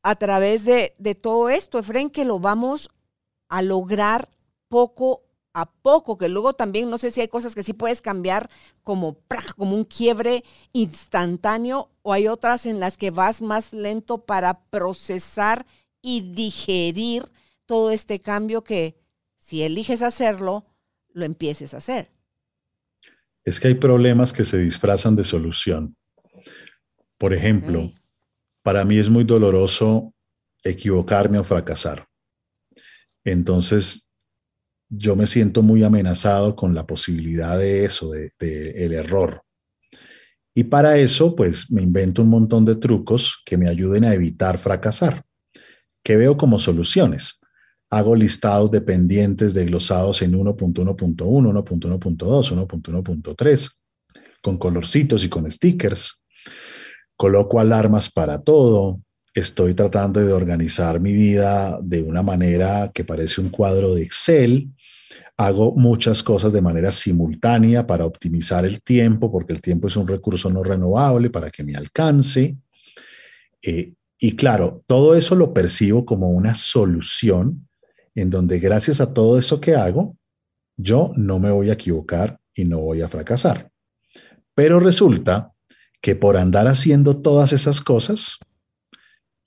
[0.01, 2.89] a través de, todo esto, Efren, que lo vamos
[3.49, 4.29] a lograr
[4.67, 5.23] poco
[5.53, 8.49] a poco, que luego también no sé si hay cosas que sí puedes cambiar
[8.83, 9.17] como,
[9.57, 15.65] como un quiebre instantáneo o hay otras en las que vas más lento para procesar
[16.01, 17.31] y digerir
[17.65, 18.95] todo este cambio que
[19.37, 20.65] si eliges hacerlo,
[21.11, 22.18] lo empieces a hacer
[23.43, 25.95] es que hay problemas que se disfrazan de solución.
[27.17, 27.91] Por ejemplo,
[28.63, 30.13] para mí es muy doloroso
[30.63, 32.07] equivocarme o fracasar.
[33.23, 34.09] Entonces,
[34.89, 39.43] yo me siento muy amenazado con la posibilidad de eso, de, de, el error.
[40.53, 44.57] Y para eso, pues me invento un montón de trucos que me ayuden a evitar
[44.57, 45.25] fracasar,
[46.03, 47.38] que veo como soluciones
[47.89, 53.71] hago listados dependientes desglosados en 1.1.1, 1.1.2, 1.1.3,
[54.41, 56.21] con colorcitos y con stickers.
[57.15, 59.01] Coloco alarmas para todo.
[59.33, 64.69] Estoy tratando de organizar mi vida de una manera que parece un cuadro de Excel.
[65.37, 70.07] Hago muchas cosas de manera simultánea para optimizar el tiempo, porque el tiempo es un
[70.07, 72.55] recurso no renovable para que me alcance.
[73.61, 77.68] Eh, y claro, todo eso lo percibo como una solución
[78.15, 80.17] en donde gracias a todo eso que hago,
[80.77, 83.71] yo no me voy a equivocar y no voy a fracasar.
[84.55, 85.53] Pero resulta
[86.01, 88.37] que por andar haciendo todas esas cosas,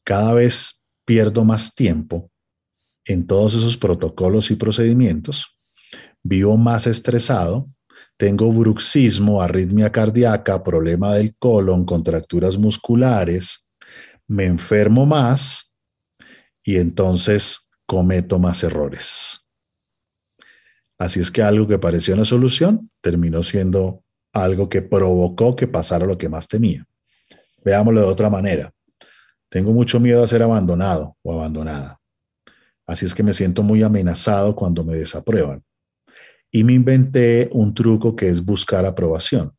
[0.05, 2.31] cada vez pierdo más tiempo
[3.05, 5.59] en todos esos protocolos y procedimientos,
[6.23, 7.69] vivo más estresado,
[8.17, 13.69] tengo bruxismo, arritmia cardíaca, problema del colon, contracturas musculares,
[14.29, 15.73] me enfermo más
[16.63, 19.45] y entonces cometo más errores.
[20.97, 26.07] Así es que algo que parecía una solución terminó siendo algo que provocó que pasara
[26.07, 26.87] lo que más temía.
[27.63, 28.73] Veámoslo de otra manera.
[29.51, 32.01] Tengo mucho miedo a ser abandonado o abandonada.
[32.87, 35.63] Así es que me siento muy amenazado cuando me desaprueban.
[36.51, 39.53] Y me inventé un truco que es buscar aprobación.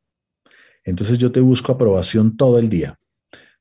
[0.83, 2.97] Entonces yo te busco aprobación todo el día.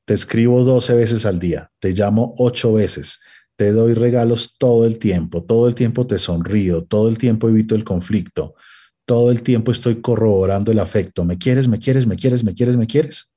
[0.05, 3.19] Te escribo 12 veces al día, te llamo 8 veces,
[3.63, 7.75] te doy regalos todo el tiempo, todo el tiempo te sonrío, todo el tiempo evito
[7.75, 8.55] el conflicto,
[9.05, 11.23] todo el tiempo estoy corroborando el afecto.
[11.23, 13.31] ¿Me quieres, me quieres, me quieres, me quieres, me quieres?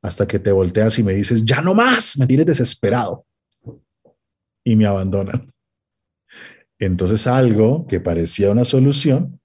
[0.00, 3.26] Hasta que te volteas y me dices, ya no más, me tienes desesperado.
[4.64, 5.52] Y me abandonan.
[6.78, 9.38] Entonces algo que parecía una solución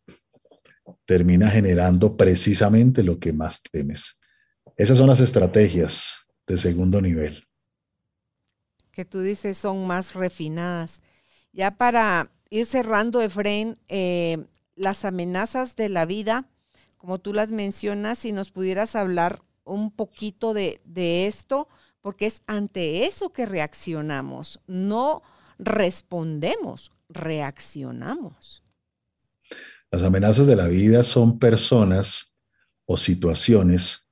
[1.03, 4.17] termina generando precisamente lo que más temes.
[4.77, 7.43] Esas son las estrategias de segundo nivel.
[9.01, 11.01] Que tú dices son más refinadas.
[11.53, 14.45] Ya para ir cerrando, Efraín, eh,
[14.75, 16.47] las amenazas de la vida,
[16.99, 21.67] como tú las mencionas, si nos pudieras hablar un poquito de, de esto,
[22.01, 25.23] porque es ante eso que reaccionamos, no
[25.57, 28.61] respondemos, reaccionamos.
[29.89, 32.35] Las amenazas de la vida son personas
[32.85, 34.11] o situaciones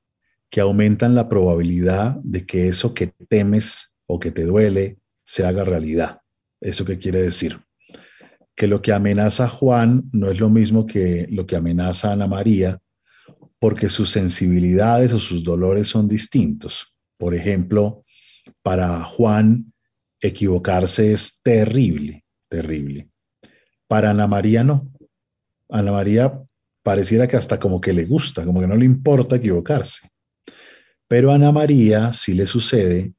[0.49, 5.63] que aumentan la probabilidad de que eso que temes o que te duele se haga
[5.63, 6.21] realidad.
[6.59, 7.59] ¿Eso qué quiere decir?
[8.55, 12.13] Que lo que amenaza a Juan no es lo mismo que lo que amenaza a
[12.13, 12.79] Ana María,
[13.59, 16.91] porque sus sensibilidades o sus dolores son distintos.
[17.17, 18.03] Por ejemplo,
[18.63, 19.71] para Juan,
[20.19, 23.09] equivocarse es terrible, terrible.
[23.87, 24.91] Para Ana María no.
[25.69, 26.41] Ana María
[26.81, 30.09] pareciera que hasta como que le gusta, como que no le importa equivocarse.
[31.07, 33.13] Pero a Ana María sí le sucede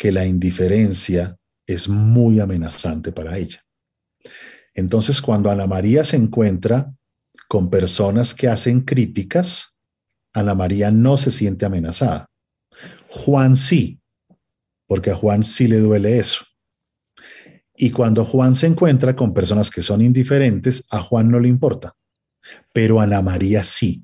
[0.00, 1.36] que la indiferencia
[1.66, 3.62] es muy amenazante para ella.
[4.72, 6.90] Entonces, cuando Ana María se encuentra
[7.50, 9.76] con personas que hacen críticas,
[10.32, 12.30] Ana María no se siente amenazada.
[13.10, 14.00] Juan sí,
[14.86, 16.46] porque a Juan sí le duele eso.
[17.76, 21.94] Y cuando Juan se encuentra con personas que son indiferentes, a Juan no le importa,
[22.72, 24.02] pero Ana María sí,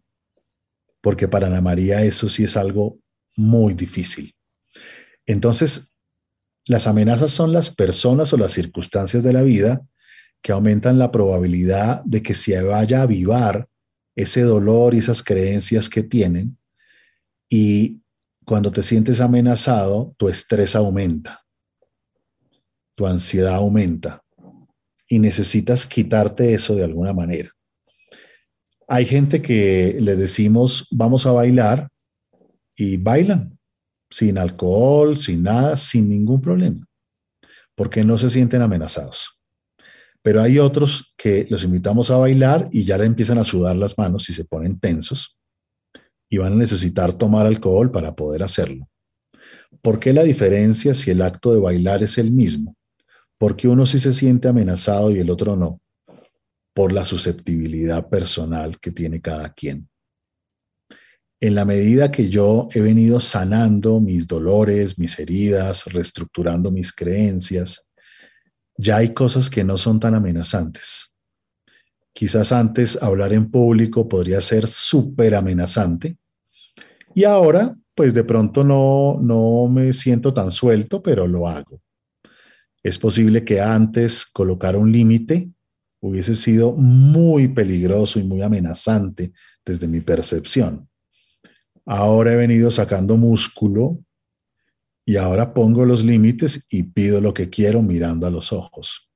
[1.01, 2.99] porque para Ana María eso sí es algo
[3.34, 4.36] muy difícil.
[5.27, 5.93] Entonces,
[6.66, 9.87] las amenazas son las personas o las circunstancias de la vida
[10.43, 13.68] que aumentan la probabilidad de que se vaya a avivar
[14.14, 16.59] ese dolor y esas creencias que tienen
[17.49, 18.01] y
[18.45, 21.45] cuando te sientes amenazado, tu estrés aumenta,
[22.95, 24.22] tu ansiedad aumenta
[25.09, 27.53] y necesitas quitarte eso de alguna manera.
[28.89, 31.89] Hay gente que le decimos, vamos a bailar
[32.77, 33.55] y bailan
[34.11, 36.86] sin alcohol, sin nada, sin ningún problema,
[37.74, 39.38] porque no se sienten amenazados.
[40.22, 43.96] Pero hay otros que los invitamos a bailar y ya le empiezan a sudar las
[43.96, 45.36] manos y se ponen tensos
[46.28, 48.88] y van a necesitar tomar alcohol para poder hacerlo.
[49.82, 52.76] ¿Por qué la diferencia si el acto de bailar es el mismo?
[53.38, 55.80] Porque uno sí se siente amenazado y el otro no?
[56.74, 59.88] Por la susceptibilidad personal que tiene cada quien.
[61.41, 67.87] En la medida que yo he venido sanando mis dolores, mis heridas, reestructurando mis creencias,
[68.78, 71.14] ya hay cosas que no son tan amenazantes.
[72.12, 76.16] Quizás antes hablar en público podría ser súper amenazante
[77.14, 81.80] y ahora pues de pronto no, no me siento tan suelto, pero lo hago.
[82.82, 85.51] Es posible que antes colocar un límite
[86.01, 89.32] hubiese sido muy peligroso y muy amenazante
[89.64, 90.89] desde mi percepción.
[91.87, 94.01] Ahora he venido sacando músculo
[95.05, 99.09] y ahora pongo los límites y pido lo que quiero mirando a los ojos.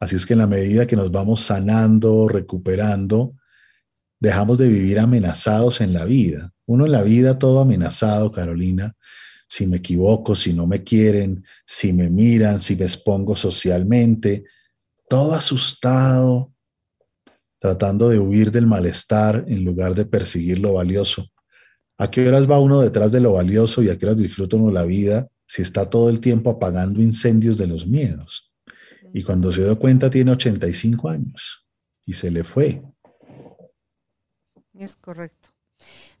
[0.00, 3.36] Así es que en la medida que nos vamos sanando, recuperando,
[4.18, 6.52] dejamos de vivir amenazados en la vida.
[6.66, 8.96] Uno en la vida todo amenazado, Carolina,
[9.48, 14.44] si me equivoco, si no me quieren, si me miran, si me expongo socialmente,
[15.08, 16.52] todo asustado,
[17.58, 21.30] tratando de huir del malestar en lugar de perseguir lo valioso.
[21.98, 24.70] ¿A qué horas va uno detrás de lo valioso y a qué horas disfruta uno
[24.70, 28.52] la vida si está todo el tiempo apagando incendios de los miedos?
[29.14, 31.66] Y cuando se dio cuenta tiene 85 años
[32.04, 32.82] y se le fue.
[34.78, 35.50] Es correcto.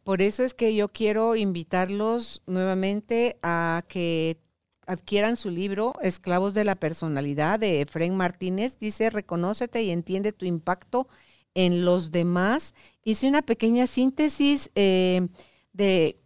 [0.02, 4.38] Por eso es que yo quiero invitarlos nuevamente a que
[4.86, 8.78] adquieran su libro Esclavos de la Personalidad de Efren Martínez.
[8.78, 11.08] Dice, reconócete y entiende tu impacto
[11.54, 12.74] en los demás.
[13.02, 15.28] Hice una pequeña síntesis eh,
[15.76, 16.18] de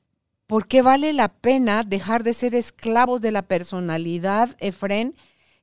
[0.46, 5.14] por qué vale la pena dejar de ser esclavos de la personalidad, Efren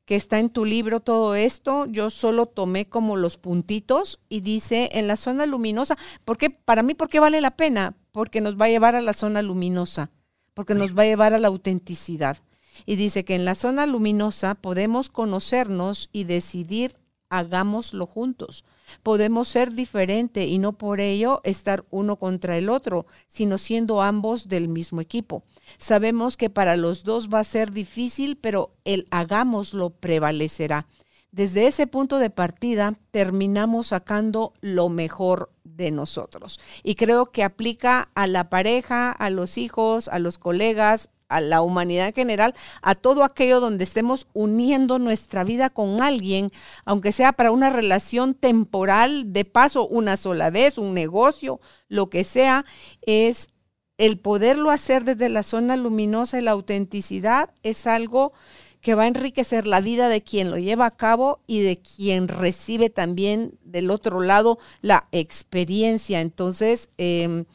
[0.07, 4.89] que está en tu libro todo esto, yo solo tomé como los puntitos y dice
[4.93, 7.93] en la zona luminosa, porque para mí, ¿por qué vale la pena?
[8.13, 10.09] Porque nos va a llevar a la zona luminosa,
[10.53, 12.37] porque nos va a llevar a la autenticidad.
[12.85, 16.95] Y dice que en la zona luminosa podemos conocernos y decidir
[17.27, 18.63] hagámoslo juntos.
[19.03, 24.47] Podemos ser diferente y no por ello estar uno contra el otro, sino siendo ambos
[24.47, 25.43] del mismo equipo.
[25.77, 30.87] Sabemos que para los dos va a ser difícil, pero el hagámoslo prevalecerá.
[31.31, 36.59] Desde ese punto de partida terminamos sacando lo mejor de nosotros.
[36.83, 41.61] Y creo que aplica a la pareja, a los hijos, a los colegas, a la
[41.61, 46.51] humanidad en general, a todo aquello donde estemos uniendo nuestra vida con alguien,
[46.85, 52.23] aunque sea para una relación temporal, de paso una sola vez, un negocio, lo que
[52.23, 52.65] sea,
[53.01, 53.49] es
[53.97, 58.33] el poderlo hacer desde la zona luminosa y la autenticidad es algo
[58.81, 62.27] que va a enriquecer la vida de quien lo lleva a cabo y de quien
[62.27, 66.21] recibe también del otro lado la experiencia.
[66.21, 67.45] Entonces, em,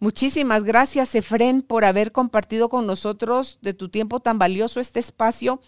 [0.00, 5.60] muchísimas gracias, Efren, por haber compartido con nosotros de tu tiempo tan valioso este espacio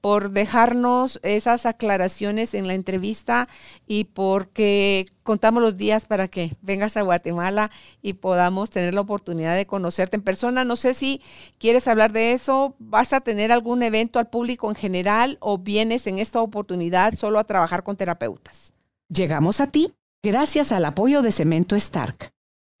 [0.00, 3.48] por dejarnos esas aclaraciones en la entrevista
[3.86, 7.70] y porque contamos los días para que vengas a Guatemala
[8.00, 10.64] y podamos tener la oportunidad de conocerte en persona.
[10.64, 11.20] No sé si
[11.58, 16.06] quieres hablar de eso, vas a tener algún evento al público en general o vienes
[16.06, 18.72] en esta oportunidad solo a trabajar con terapeutas.
[19.08, 22.32] Llegamos a ti gracias al apoyo de Cemento Stark.